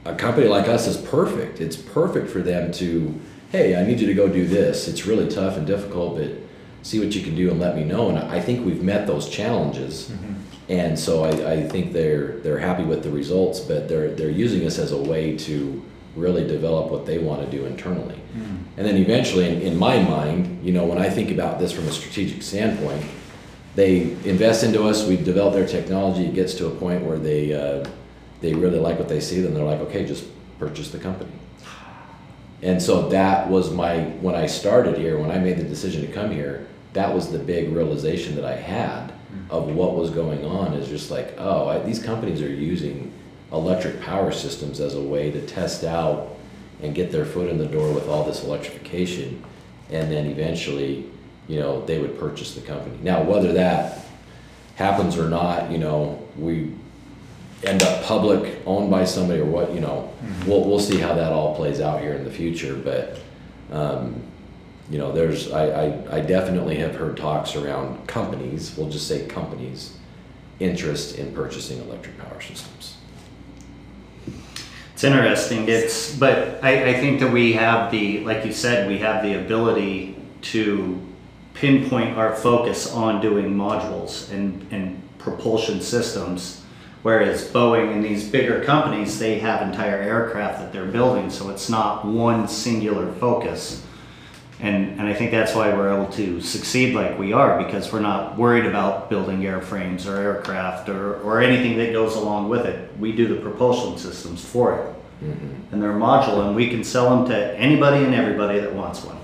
A 0.08 0.14
company 0.14 0.48
like 0.48 0.68
us 0.68 0.86
is 0.86 0.96
perfect. 0.96 1.60
It's 1.60 1.76
perfect 1.76 2.30
for 2.30 2.40
them 2.40 2.72
to, 2.72 3.14
hey, 3.52 3.76
I 3.76 3.86
need 3.86 4.00
you 4.00 4.06
to 4.06 4.14
go 4.14 4.28
do 4.28 4.46
this. 4.46 4.88
It's 4.88 5.06
really 5.06 5.28
tough 5.28 5.56
and 5.58 5.66
difficult, 5.66 6.16
but 6.16 6.30
see 6.82 6.98
what 6.98 7.14
you 7.14 7.22
can 7.22 7.34
do 7.34 7.50
and 7.50 7.60
let 7.60 7.76
me 7.76 7.84
know. 7.84 8.08
And 8.08 8.18
I 8.18 8.40
think 8.40 8.64
we've 8.64 8.82
met 8.82 9.06
those 9.06 9.28
challenges. 9.28 10.10
And 10.68 10.98
so 10.98 11.24
I, 11.24 11.52
I 11.52 11.68
think 11.68 11.92
they're 11.92 12.38
they're 12.38 12.58
happy 12.58 12.84
with 12.84 13.02
the 13.02 13.10
results, 13.10 13.60
but 13.60 13.88
they're 13.88 14.10
they're 14.14 14.30
using 14.30 14.66
us 14.66 14.78
as 14.78 14.92
a 14.92 14.98
way 14.98 15.36
to 15.38 15.82
really 16.16 16.46
develop 16.46 16.90
what 16.90 17.06
they 17.06 17.18
want 17.18 17.44
to 17.44 17.50
do 17.56 17.64
internally. 17.66 18.18
And 18.76 18.86
then 18.86 18.96
eventually, 18.96 19.46
in, 19.48 19.60
in 19.62 19.76
my 19.76 19.98
mind, 20.02 20.64
you 20.64 20.72
know, 20.72 20.84
when 20.84 20.98
I 20.98 21.10
think 21.10 21.30
about 21.30 21.58
this 21.58 21.72
from 21.72 21.86
a 21.86 21.92
strategic 21.92 22.42
standpoint, 22.42 23.04
they 23.74 24.12
invest 24.24 24.64
into 24.64 24.86
us. 24.88 25.06
We 25.06 25.16
develop 25.16 25.54
their 25.54 25.66
technology. 25.66 26.26
It 26.26 26.34
gets 26.34 26.54
to 26.54 26.66
a 26.66 26.70
point 26.70 27.04
where 27.04 27.18
they 27.18 27.52
uh, 27.54 27.88
they 28.40 28.54
really 28.54 28.78
like 28.78 28.98
what 28.98 29.08
they 29.08 29.20
see. 29.20 29.40
Then 29.40 29.54
they're 29.54 29.64
like, 29.64 29.80
okay, 29.80 30.06
just 30.06 30.24
purchase 30.58 30.90
the 30.90 30.98
company. 30.98 31.32
And 32.62 32.82
so 32.82 33.08
that 33.10 33.48
was 33.48 33.72
my 33.72 34.00
when 34.20 34.34
I 34.34 34.46
started 34.46 34.98
here, 34.98 35.18
when 35.18 35.30
I 35.30 35.38
made 35.38 35.58
the 35.58 35.64
decision 35.64 36.06
to 36.06 36.12
come 36.12 36.30
here, 36.30 36.66
that 36.92 37.14
was 37.14 37.30
the 37.30 37.38
big 37.38 37.72
realization 37.72 38.34
that 38.36 38.44
I 38.44 38.56
had 38.56 39.12
of 39.50 39.68
what 39.74 39.94
was 39.94 40.10
going 40.10 40.44
on 40.44 40.72
is 40.74 40.88
just 40.88 41.10
like, 41.10 41.34
oh, 41.38 41.68
I, 41.68 41.78
these 41.80 42.02
companies 42.02 42.42
are 42.42 42.50
using 42.50 43.12
electric 43.52 44.00
power 44.00 44.32
systems 44.32 44.80
as 44.80 44.94
a 44.94 45.00
way 45.00 45.30
to 45.30 45.46
test 45.46 45.84
out 45.84 46.36
and 46.82 46.94
get 46.94 47.10
their 47.10 47.24
foot 47.24 47.48
in 47.48 47.58
the 47.58 47.66
door 47.66 47.92
with 47.92 48.08
all 48.08 48.24
this 48.24 48.44
electrification, 48.44 49.42
and 49.90 50.10
then 50.10 50.26
eventually, 50.26 51.10
you 51.46 51.58
know, 51.58 51.84
they 51.86 51.98
would 51.98 52.18
purchase 52.18 52.54
the 52.54 52.60
company. 52.60 52.96
Now, 53.02 53.22
whether 53.22 53.52
that 53.54 54.04
happens 54.76 55.16
or 55.18 55.28
not, 55.28 55.70
you 55.70 55.78
know, 55.78 56.22
we 56.36 56.72
end 57.64 57.82
up 57.82 58.04
public, 58.04 58.62
owned 58.66 58.90
by 58.90 59.04
somebody 59.04 59.40
or 59.40 59.46
what, 59.46 59.72
you 59.74 59.80
know, 59.80 60.12
we'll, 60.46 60.64
we'll 60.64 60.78
see 60.78 60.98
how 60.98 61.14
that 61.14 61.32
all 61.32 61.56
plays 61.56 61.80
out 61.80 62.00
here 62.00 62.12
in 62.12 62.24
the 62.24 62.30
future, 62.30 62.74
but, 62.76 63.18
um, 63.72 64.22
you 64.90 64.98
know, 64.98 65.12
there's, 65.12 65.50
I, 65.52 65.66
I, 65.66 66.16
I 66.16 66.20
definitely 66.20 66.76
have 66.76 66.94
heard 66.94 67.16
talks 67.16 67.56
around 67.56 68.06
companies, 68.06 68.76
we'll 68.76 68.88
just 68.88 69.08
say 69.08 69.26
companies, 69.26 69.96
interest 70.60 71.16
in 71.16 71.32
purchasing 71.34 71.78
electric 71.80 72.18
power 72.18 72.40
systems. 72.40 72.96
It's 74.98 75.04
interesting. 75.04 75.68
It's, 75.68 76.16
but 76.16 76.58
I, 76.60 76.88
I 76.90 76.94
think 76.94 77.20
that 77.20 77.32
we 77.32 77.52
have 77.52 77.92
the, 77.92 78.18
like 78.24 78.44
you 78.44 78.52
said, 78.52 78.88
we 78.88 78.98
have 78.98 79.22
the 79.22 79.34
ability 79.34 80.16
to 80.42 81.00
pinpoint 81.54 82.18
our 82.18 82.34
focus 82.34 82.92
on 82.92 83.20
doing 83.20 83.54
modules 83.54 84.28
and, 84.32 84.66
and 84.72 85.00
propulsion 85.18 85.80
systems. 85.80 86.64
Whereas 87.02 87.48
Boeing 87.48 87.92
and 87.92 88.04
these 88.04 88.28
bigger 88.28 88.64
companies, 88.64 89.18
they 89.18 89.38
have 89.38 89.62
entire 89.62 89.96
aircraft 89.96 90.58
that 90.58 90.72
they're 90.72 90.86
building, 90.86 91.30
so 91.30 91.50
it's 91.50 91.68
not 91.68 92.04
one 92.04 92.48
singular 92.48 93.12
focus. 93.14 93.84
And, 94.60 94.98
and 94.98 95.02
I 95.02 95.14
think 95.14 95.30
that's 95.30 95.54
why 95.54 95.72
we're 95.72 95.94
able 95.94 96.10
to 96.14 96.40
succeed 96.40 96.94
like 96.94 97.16
we 97.16 97.32
are 97.32 97.62
because 97.62 97.92
we're 97.92 98.00
not 98.00 98.36
worried 98.36 98.66
about 98.66 99.08
building 99.08 99.40
airframes 99.42 100.06
or 100.06 100.16
aircraft 100.16 100.88
or, 100.88 101.20
or 101.20 101.40
anything 101.40 101.78
that 101.78 101.92
goes 101.92 102.16
along 102.16 102.48
with 102.48 102.66
it. 102.66 102.90
We 102.98 103.12
do 103.12 103.28
the 103.28 103.36
propulsion 103.36 103.96
systems 103.98 104.44
for 104.44 104.74
it. 104.78 105.24
Mm-hmm. 105.24 105.72
And 105.72 105.82
they're 105.82 105.92
modular 105.92 106.48
and 106.48 106.56
we 106.56 106.68
can 106.70 106.82
sell 106.82 107.10
them 107.10 107.28
to 107.28 107.56
anybody 107.56 108.04
and 108.04 108.14
everybody 108.14 108.58
that 108.58 108.74
wants 108.74 109.04
one. 109.04 109.18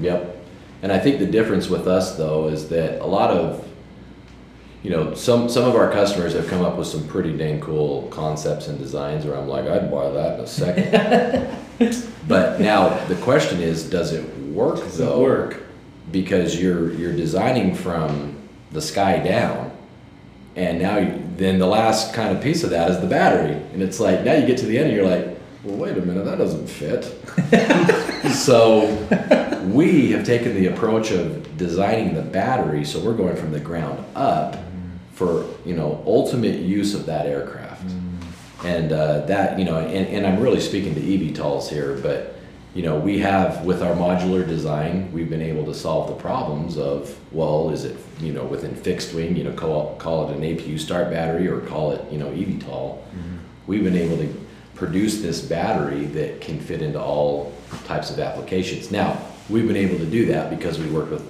Yep. 0.00 0.36
And 0.82 0.92
I 0.92 0.98
think 0.98 1.18
the 1.18 1.26
difference 1.26 1.68
with 1.68 1.86
us 1.86 2.16
though 2.18 2.48
is 2.48 2.68
that 2.68 3.00
a 3.00 3.06
lot 3.06 3.30
of 3.30 3.66
you 4.82 4.90
know, 4.90 5.14
some 5.14 5.48
some 5.48 5.64
of 5.64 5.74
our 5.74 5.90
customers 5.90 6.34
have 6.34 6.46
come 6.46 6.64
up 6.64 6.76
with 6.76 6.86
some 6.86 7.06
pretty 7.08 7.36
dang 7.36 7.60
cool 7.60 8.08
concepts 8.08 8.68
and 8.68 8.78
designs 8.78 9.24
where 9.24 9.36
I'm 9.36 9.48
like, 9.48 9.66
I'd 9.66 9.90
buy 9.90 10.08
that 10.10 10.38
in 10.38 10.44
a 10.44 10.46
second. 10.46 12.06
but 12.28 12.60
now 12.60 13.04
the 13.06 13.16
question 13.16 13.60
is, 13.60 13.88
does 13.90 14.12
it 14.12 14.38
work 14.38 14.76
Does 14.76 15.00
it 15.00 15.04
though? 15.04 15.20
work? 15.20 15.62
Because 16.12 16.60
you're 16.60 16.92
you're 16.92 17.14
designing 17.14 17.74
from 17.74 18.36
the 18.70 18.80
sky 18.80 19.18
down, 19.18 19.72
and 20.54 20.80
now 20.80 20.98
you, 20.98 21.22
then 21.36 21.58
the 21.58 21.66
last 21.66 22.14
kind 22.14 22.36
of 22.36 22.42
piece 22.42 22.62
of 22.62 22.70
that 22.70 22.90
is 22.90 23.00
the 23.00 23.06
battery, 23.06 23.54
and 23.72 23.82
it's 23.82 23.98
like 23.98 24.22
now 24.22 24.34
you 24.34 24.46
get 24.46 24.58
to 24.58 24.66
the 24.66 24.78
end 24.78 24.88
and 24.88 24.96
you're 24.96 25.06
like, 25.06 25.38
well, 25.64 25.76
wait 25.76 25.98
a 25.98 26.00
minute, 26.00 26.24
that 26.24 26.38
doesn't 26.38 26.68
fit. 26.68 27.04
so 28.32 28.86
we 29.72 30.12
have 30.12 30.24
taken 30.24 30.54
the 30.54 30.66
approach 30.68 31.10
of 31.10 31.56
designing 31.56 32.14
the 32.14 32.22
battery, 32.22 32.84
so 32.84 33.00
we're 33.00 33.16
going 33.16 33.36
from 33.36 33.50
the 33.50 33.60
ground 33.60 34.02
up 34.14 34.56
for 35.18 35.44
you 35.64 35.74
know 35.74 36.00
ultimate 36.06 36.60
use 36.60 36.94
of 36.94 37.04
that 37.06 37.26
aircraft, 37.26 37.90
and 38.64 38.92
uh, 38.92 39.26
that 39.26 39.58
you 39.58 39.64
know, 39.64 39.80
and, 39.80 40.06
and 40.06 40.24
I'm 40.24 40.38
really 40.38 40.60
speaking 40.60 40.94
to 40.94 41.00
eVTOLs 41.00 41.68
here, 41.68 41.98
but 42.00 42.36
you 42.72 42.84
know, 42.84 42.96
we 42.96 43.18
have 43.18 43.64
with 43.64 43.82
our 43.82 43.94
modular 43.96 44.46
design, 44.46 45.10
we've 45.10 45.28
been 45.28 45.42
able 45.42 45.64
to 45.64 45.74
solve 45.74 46.08
the 46.08 46.14
problems 46.14 46.78
of 46.78 47.18
well, 47.32 47.70
is 47.70 47.84
it 47.84 47.96
you 48.20 48.32
know 48.32 48.44
within 48.44 48.76
fixed 48.76 49.12
wing, 49.12 49.36
you 49.36 49.42
know, 49.42 49.52
call 49.52 49.96
call 49.96 50.30
it 50.30 50.36
an 50.36 50.42
APU 50.42 50.78
start 50.78 51.10
battery 51.10 51.48
or 51.48 51.60
call 51.62 51.90
it 51.90 52.12
you 52.12 52.18
know 52.18 52.30
eVTOL. 52.30 53.02
We've 53.66 53.82
been 53.82 53.96
able 53.96 54.16
to 54.18 54.32
produce 54.76 55.20
this 55.20 55.42
battery 55.42 56.04
that 56.06 56.40
can 56.40 56.60
fit 56.60 56.80
into 56.80 57.02
all 57.02 57.52
types 57.84 58.10
of 58.10 58.20
applications. 58.20 58.92
Now, 58.92 59.20
we've 59.50 59.66
been 59.66 59.76
able 59.76 59.98
to 59.98 60.06
do 60.06 60.26
that 60.26 60.48
because 60.48 60.78
we 60.78 60.88
work 60.88 61.10
with 61.10 61.28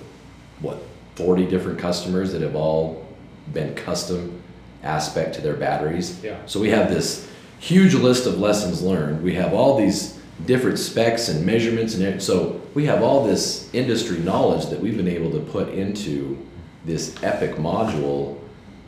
what 0.61 0.83
40 1.14 1.46
different 1.46 1.79
customers 1.79 2.33
that 2.33 2.42
have 2.42 2.55
all 2.55 3.07
been 3.52 3.74
custom 3.74 4.42
aspect 4.82 5.34
to 5.34 5.40
their 5.40 5.54
batteries. 5.54 6.22
Yeah. 6.22 6.38
So 6.46 6.61
we 6.61 6.70
have 6.70 6.88
this 6.88 7.28
huge 7.58 7.94
list 7.94 8.26
of 8.26 8.38
lessons 8.38 8.82
learned. 8.82 9.22
We 9.22 9.34
have 9.34 9.52
all 9.52 9.76
these 9.76 10.18
different 10.46 10.78
specs 10.78 11.28
and 11.28 11.44
measurements 11.44 11.94
and 11.94 12.22
so 12.22 12.61
we 12.74 12.87
have 12.87 13.02
all 13.02 13.26
this 13.26 13.68
industry 13.74 14.18
knowledge 14.18 14.66
that 14.66 14.78
we've 14.78 14.96
been 14.96 15.08
able 15.08 15.32
to 15.32 15.40
put 15.40 15.68
into 15.70 16.38
this 16.84 17.20
epic 17.24 17.56
module 17.56 18.38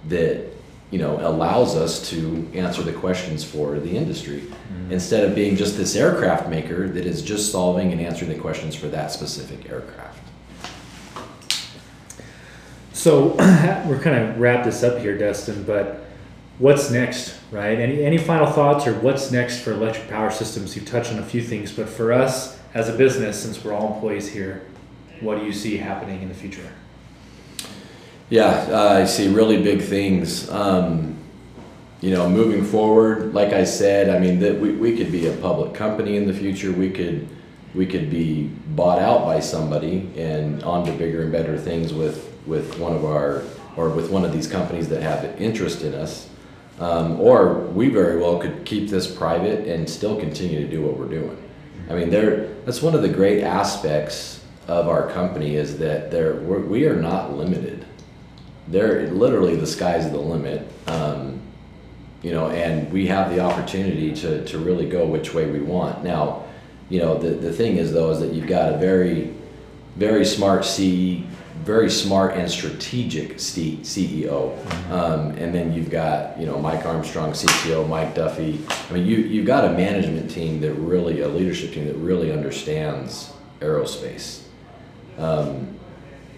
that 0.06 0.46
you 0.92 0.98
know 0.98 1.18
allows 1.26 1.76
us 1.76 2.08
to 2.10 2.48
answer 2.54 2.82
the 2.82 2.92
questions 2.92 3.42
for 3.42 3.78
the 3.80 3.96
industry 3.96 4.42
mm-hmm. 4.42 4.92
instead 4.92 5.24
of 5.24 5.34
being 5.34 5.56
just 5.56 5.76
this 5.76 5.96
aircraft 5.96 6.48
maker 6.48 6.88
that 6.88 7.04
is 7.04 7.20
just 7.20 7.50
solving 7.50 7.92
and 7.92 8.00
answering 8.00 8.30
the 8.30 8.38
questions 8.38 8.74
for 8.74 8.88
that 8.88 9.10
specific 9.10 9.68
aircraft. 9.70 10.09
So 13.00 13.28
we're 13.88 13.98
kind 13.98 14.22
of 14.22 14.38
wrap 14.38 14.62
this 14.62 14.82
up 14.82 14.98
here, 14.98 15.16
Dustin. 15.16 15.62
But 15.62 16.04
what's 16.58 16.90
next, 16.90 17.34
right? 17.50 17.78
Any 17.78 18.04
any 18.04 18.18
final 18.18 18.46
thoughts 18.46 18.86
or 18.86 18.92
what's 19.00 19.32
next 19.32 19.60
for 19.62 19.72
electric 19.72 20.10
power 20.10 20.30
systems? 20.30 20.76
You 20.76 20.82
touched 20.82 21.10
on 21.10 21.18
a 21.18 21.24
few 21.24 21.40
things, 21.40 21.72
but 21.72 21.88
for 21.88 22.12
us 22.12 22.60
as 22.74 22.90
a 22.90 22.92
business, 22.92 23.42
since 23.42 23.64
we're 23.64 23.72
all 23.72 23.94
employees 23.94 24.28
here, 24.28 24.66
what 25.22 25.38
do 25.38 25.46
you 25.46 25.52
see 25.54 25.78
happening 25.78 26.20
in 26.20 26.28
the 26.28 26.34
future? 26.34 26.70
Yeah, 28.28 28.68
uh, 28.70 29.00
I 29.00 29.06
see 29.06 29.32
really 29.32 29.62
big 29.62 29.80
things. 29.80 30.50
Um, 30.50 31.16
you 32.02 32.10
know, 32.10 32.28
moving 32.28 32.66
forward, 32.66 33.32
like 33.32 33.54
I 33.54 33.64
said, 33.64 34.10
I 34.10 34.18
mean 34.18 34.40
that 34.40 34.60
we, 34.60 34.72
we 34.72 34.94
could 34.94 35.10
be 35.10 35.26
a 35.26 35.32
public 35.38 35.72
company 35.72 36.18
in 36.18 36.26
the 36.26 36.34
future. 36.34 36.70
We 36.70 36.90
could 36.90 37.26
we 37.74 37.86
could 37.86 38.10
be 38.10 38.50
bought 38.76 38.98
out 38.98 39.24
by 39.24 39.40
somebody 39.40 40.10
and 40.18 40.62
on 40.64 40.84
to 40.84 40.92
bigger 40.92 41.22
and 41.22 41.32
better 41.32 41.56
things 41.56 41.94
with 41.94 42.29
with 42.46 42.78
one 42.78 42.94
of 42.94 43.04
our 43.04 43.42
or 43.76 43.88
with 43.88 44.10
one 44.10 44.24
of 44.24 44.32
these 44.32 44.46
companies 44.46 44.88
that 44.88 45.02
have 45.02 45.24
interest 45.40 45.82
in 45.82 45.94
us. 45.94 46.28
Um, 46.78 47.20
or 47.20 47.60
we 47.66 47.88
very 47.88 48.18
well 48.18 48.38
could 48.38 48.64
keep 48.64 48.88
this 48.88 49.06
private 49.06 49.68
and 49.68 49.88
still 49.88 50.18
continue 50.18 50.60
to 50.60 50.68
do 50.68 50.82
what 50.82 50.96
we're 50.96 51.08
doing. 51.08 51.36
I 51.88 51.94
mean, 51.94 52.10
there 52.10 52.54
that's 52.64 52.82
one 52.82 52.94
of 52.94 53.02
the 53.02 53.08
great 53.08 53.42
aspects 53.42 54.42
of 54.66 54.88
our 54.88 55.10
company 55.10 55.56
is 55.56 55.78
that 55.78 56.10
there 56.10 56.36
we're, 56.36 56.60
we 56.60 56.86
are 56.86 56.96
not 56.96 57.36
limited. 57.36 57.84
There, 58.68 59.08
literally, 59.08 59.56
the 59.56 59.66
sky's 59.66 60.10
the 60.10 60.18
limit. 60.18 60.66
Um, 60.86 61.40
you 62.22 62.32
know, 62.32 62.50
and 62.50 62.92
we 62.92 63.06
have 63.06 63.30
the 63.30 63.40
opportunity 63.40 64.14
to, 64.14 64.44
to 64.44 64.58
really 64.58 64.88
go 64.88 65.06
which 65.06 65.32
way 65.32 65.50
we 65.50 65.60
want. 65.60 66.04
Now, 66.04 66.44
you 66.88 67.00
know, 67.00 67.18
the, 67.18 67.30
the 67.30 67.52
thing 67.52 67.76
is 67.76 67.92
though, 67.92 68.10
is 68.10 68.20
that 68.20 68.32
you've 68.32 68.46
got 68.46 68.74
a 68.74 68.76
very, 68.76 69.32
very 69.96 70.24
smart 70.24 70.64
C, 70.64 71.26
very 71.70 71.88
smart 71.88 72.34
and 72.34 72.50
strategic 72.50 73.38
C, 73.38 73.78
CEO. 73.82 74.58
Um, 74.90 75.30
and 75.38 75.54
then 75.54 75.72
you've 75.72 75.88
got, 75.88 76.36
you 76.36 76.44
know, 76.44 76.58
Mike 76.58 76.84
Armstrong, 76.84 77.30
CTO, 77.30 77.88
Mike 77.88 78.12
Duffy. 78.12 78.58
I 78.68 78.92
mean, 78.92 79.06
you, 79.06 79.18
you've 79.18 79.46
got 79.46 79.64
a 79.64 79.72
management 79.74 80.28
team 80.28 80.60
that 80.62 80.74
really, 80.74 81.20
a 81.20 81.28
leadership 81.28 81.72
team 81.72 81.86
that 81.86 81.94
really 81.94 82.32
understands 82.32 83.32
aerospace. 83.60 84.42
Um, 85.16 85.78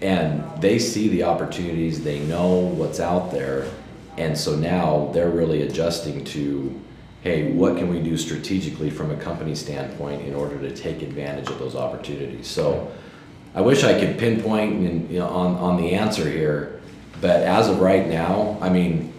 and 0.03 0.43
they 0.61 0.77
see 0.77 1.07
the 1.07 1.23
opportunities, 1.23 2.03
they 2.03 2.19
know 2.19 2.57
what's 2.57 2.99
out 2.99 3.31
there, 3.31 3.71
and 4.19 4.37
so 4.37 4.55
now 4.55 5.09
they're 5.15 5.31
really 5.31 5.63
adjusting 5.63 6.23
to, 6.25 6.79
hey, 7.23 7.51
what 7.53 7.77
can 7.77 7.89
we 7.89 8.03
do 8.03 8.17
strategically 8.17 8.91
from 8.91 9.09
a 9.09 9.17
company 9.17 9.55
standpoint 9.55 10.27
in 10.27 10.35
order 10.35 10.59
to 10.59 10.75
take 10.75 11.01
advantage 11.01 11.49
of 11.49 11.57
those 11.57 11.75
opportunities? 11.75 12.45
So 12.45 12.91
I 13.55 13.61
wish 13.61 13.83
I 13.83 13.99
could 13.99 14.17
pinpoint 14.17 14.73
and, 14.87 15.09
you 15.09 15.19
know, 15.19 15.27
on, 15.27 15.55
on 15.55 15.77
the 15.77 15.93
answer 15.93 16.29
here, 16.29 16.81
but 17.21 17.41
as 17.41 17.69
of 17.69 17.79
right 17.79 18.07
now, 18.07 18.57
I 18.61 18.69
mean, 18.69 19.13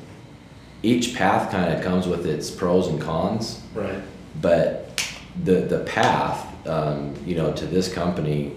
each 0.82 1.14
path 1.14 1.50
kind 1.50 1.72
of 1.72 1.82
comes 1.82 2.06
with 2.06 2.26
its 2.26 2.50
pros 2.50 2.88
and 2.88 3.00
cons. 3.00 3.62
Right. 3.74 4.02
but 4.40 4.80
the 5.44 5.62
the 5.62 5.80
path 5.80 6.66
um, 6.66 7.14
you 7.26 7.34
know 7.34 7.52
to 7.52 7.66
this 7.66 7.92
company 7.92 8.54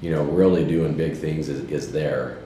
you 0.00 0.10
know 0.10 0.24
really 0.24 0.64
doing 0.64 0.94
big 0.96 1.16
things 1.16 1.48
is, 1.48 1.70
is 1.70 1.92
there. 1.92 2.38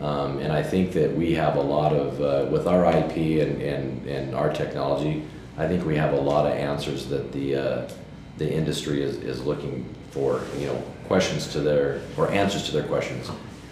Um, 0.00 0.38
and 0.38 0.52
I 0.52 0.62
think 0.62 0.92
that 0.92 1.14
we 1.14 1.34
have 1.34 1.56
a 1.56 1.60
lot 1.60 1.92
of 1.92 2.20
uh, 2.20 2.50
with 2.50 2.66
our 2.66 2.86
IP 2.86 3.42
and, 3.42 3.60
and, 3.60 4.06
and 4.06 4.34
our 4.34 4.52
technology 4.52 5.24
I 5.58 5.66
think 5.66 5.84
we 5.84 5.96
have 5.96 6.12
a 6.12 6.20
lot 6.20 6.46
of 6.46 6.52
answers 6.52 7.06
that 7.08 7.32
the 7.32 7.56
uh, 7.56 7.88
the 8.36 8.50
industry 8.50 9.02
is, 9.02 9.16
is 9.16 9.42
looking 9.42 9.92
for 10.12 10.40
you 10.56 10.68
know 10.68 10.82
questions 11.08 11.48
to 11.48 11.60
their 11.60 12.00
or 12.16 12.30
answers 12.30 12.64
to 12.64 12.72
their 12.72 12.84
questions. 12.84 13.30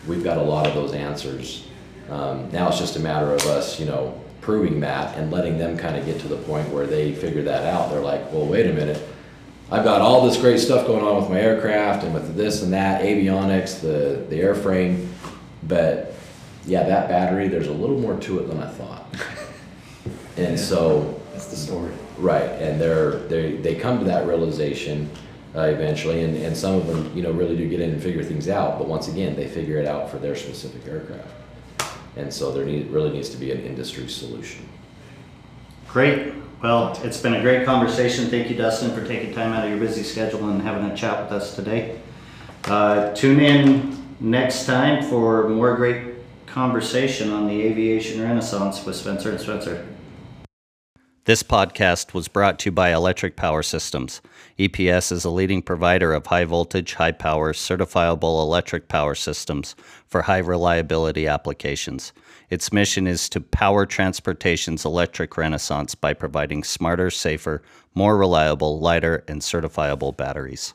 We've 0.09 0.25
got 0.25 0.39
a 0.39 0.43
lot 0.43 0.67
of 0.67 0.75
those 0.75 0.93
answers. 0.93 1.67
Um, 2.11 2.51
now 2.51 2.69
it's 2.69 2.79
just 2.79 2.97
a 2.97 3.01
matter 3.01 3.33
of 3.33 3.43
us 3.47 3.79
you 3.79 3.87
know 3.87 4.21
proving 4.41 4.81
that 4.81 5.17
and 5.17 5.31
letting 5.31 5.59
them 5.59 5.77
kind 5.77 5.97
of 5.97 6.05
get 6.07 6.21
to 6.21 6.29
the 6.29 6.37
point 6.37 6.69
where 6.71 6.87
they 6.87 7.15
figure 7.15 7.43
that 7.43 7.65
out. 7.65 7.91
They're 7.91 8.01
like 8.01 8.33
well 8.33 8.47
wait 8.47 8.67
a 8.67 8.73
minute. 8.73 9.01
I've 9.71 9.83
got 9.83 10.01
all 10.01 10.25
this 10.25 10.37
great 10.37 10.61
stuff 10.61 10.87
going 10.87 11.05
on 11.05 11.17
with 11.21 11.29
my 11.29 11.41
aircraft 11.41 12.05
and 12.05 12.15
with 12.15 12.37
this 12.37 12.63
and 12.63 12.73
that, 12.73 13.03
avionics, 13.03 13.81
the, 13.81 14.25
the 14.31 14.41
airframe, 14.41 15.09
but 15.65 16.15
yeah, 16.67 16.85
that 16.85 17.09
battery, 17.09 17.49
there's 17.49 17.67
a 17.67 17.73
little 17.73 17.99
more 17.99 18.17
to 18.17 18.39
it 18.39 18.49
than 18.49 18.61
I 18.61 18.71
thought. 18.71 19.07
And 20.39 20.61
so, 20.61 21.19
That's 21.33 21.47
the 21.47 21.57
story. 21.57 21.91
right, 22.19 22.43
and 22.43 22.79
they're, 22.79 23.13
they, 23.21 23.57
they 23.57 23.75
come 23.75 23.99
to 24.01 24.05
that 24.05 24.27
realization 24.27 25.11
uh, 25.57 25.63
eventually, 25.63 26.23
and, 26.23 26.37
and 26.37 26.57
some 26.57 26.75
of 26.75 26.87
them, 26.87 27.11
you 27.17 27.23
know, 27.23 27.33
really 27.33 27.57
do 27.57 27.67
get 27.69 27.81
in 27.81 27.91
and 27.91 28.03
figure 28.03 28.23
things 28.23 28.49
out, 28.49 28.79
but 28.79 28.87
once 28.87 29.09
again, 29.09 29.35
they 29.35 29.49
figure 29.49 29.79
it 29.79 29.87
out 29.87 30.11
for 30.11 30.19
their 30.19 30.37
specific 30.37 30.87
aircraft. 30.87 31.29
And 32.17 32.33
so 32.33 32.53
there 32.53 32.65
need, 32.65 32.91
really 32.91 33.11
needs 33.11 33.31
to 33.31 33.37
be 33.37 33.53
an 33.53 33.61
industry 33.61 34.09
solution. 34.09 34.69
Great. 35.89 36.35
Well, 36.63 36.99
it's 37.03 37.21
been 37.21 37.35
a 37.35 37.43
great 37.43 37.65
conversation. 37.65 38.27
Thank 38.27 38.51
you, 38.51 38.57
Dustin, 38.57 38.95
for 38.95 39.07
taking 39.07 39.35
time 39.35 39.53
out 39.53 39.65
of 39.65 39.71
your 39.71 39.79
busy 39.79 40.03
schedule 40.03 40.49
and 40.49 40.61
having 40.61 40.91
a 40.91 40.97
chat 40.97 41.23
with 41.23 41.33
us 41.33 41.55
today. 41.55 42.01
Uh, 42.65 43.15
tune 43.15 43.41
in 43.41 44.05
next 44.21 44.67
time 44.67 45.03
for 45.05 45.49
more 45.49 45.77
great 45.77 46.15
conversation 46.47 47.33
on 47.33 47.47
the 47.47 47.63
aviation 47.63 48.23
renaissance 48.23 48.85
with 48.85 48.97
Spencer 48.97 49.31
and 49.31 49.41
Spencer. 49.41 49.87
This 51.27 51.43
podcast 51.43 52.15
was 52.15 52.29
brought 52.29 52.61
to 52.61 52.67
you 52.67 52.73
by 52.73 52.93
Electric 52.93 53.35
Power 53.35 53.65
Systems. 53.65 54.23
EPS 54.61 55.11
is 55.11 55.25
a 55.25 55.29
leading 55.29 55.61
provider 55.61 56.15
of 56.15 56.25
high 56.25 56.45
voltage, 56.45 56.95
high 56.95 57.11
power, 57.11 57.53
certifiable 57.53 58.41
electric 58.41 58.87
power 58.87 59.17
systems 59.17 59.75
for 60.07 60.23
high 60.23 60.39
reliability 60.39 61.27
applications. 61.27 62.13
Its 62.49 62.73
mission 62.73 63.09
is 63.09 63.29
to 63.31 63.41
power 63.41 63.85
transportation's 63.87 64.85
electric 64.85 65.37
renaissance 65.37 65.97
by 65.97 66.15
providing 66.15 66.63
smarter, 66.63 67.11
safer, 67.11 67.61
more 67.93 68.17
reliable, 68.17 68.79
lighter, 68.79 69.25
and 69.27 69.41
certifiable 69.41 70.17
batteries. 70.17 70.75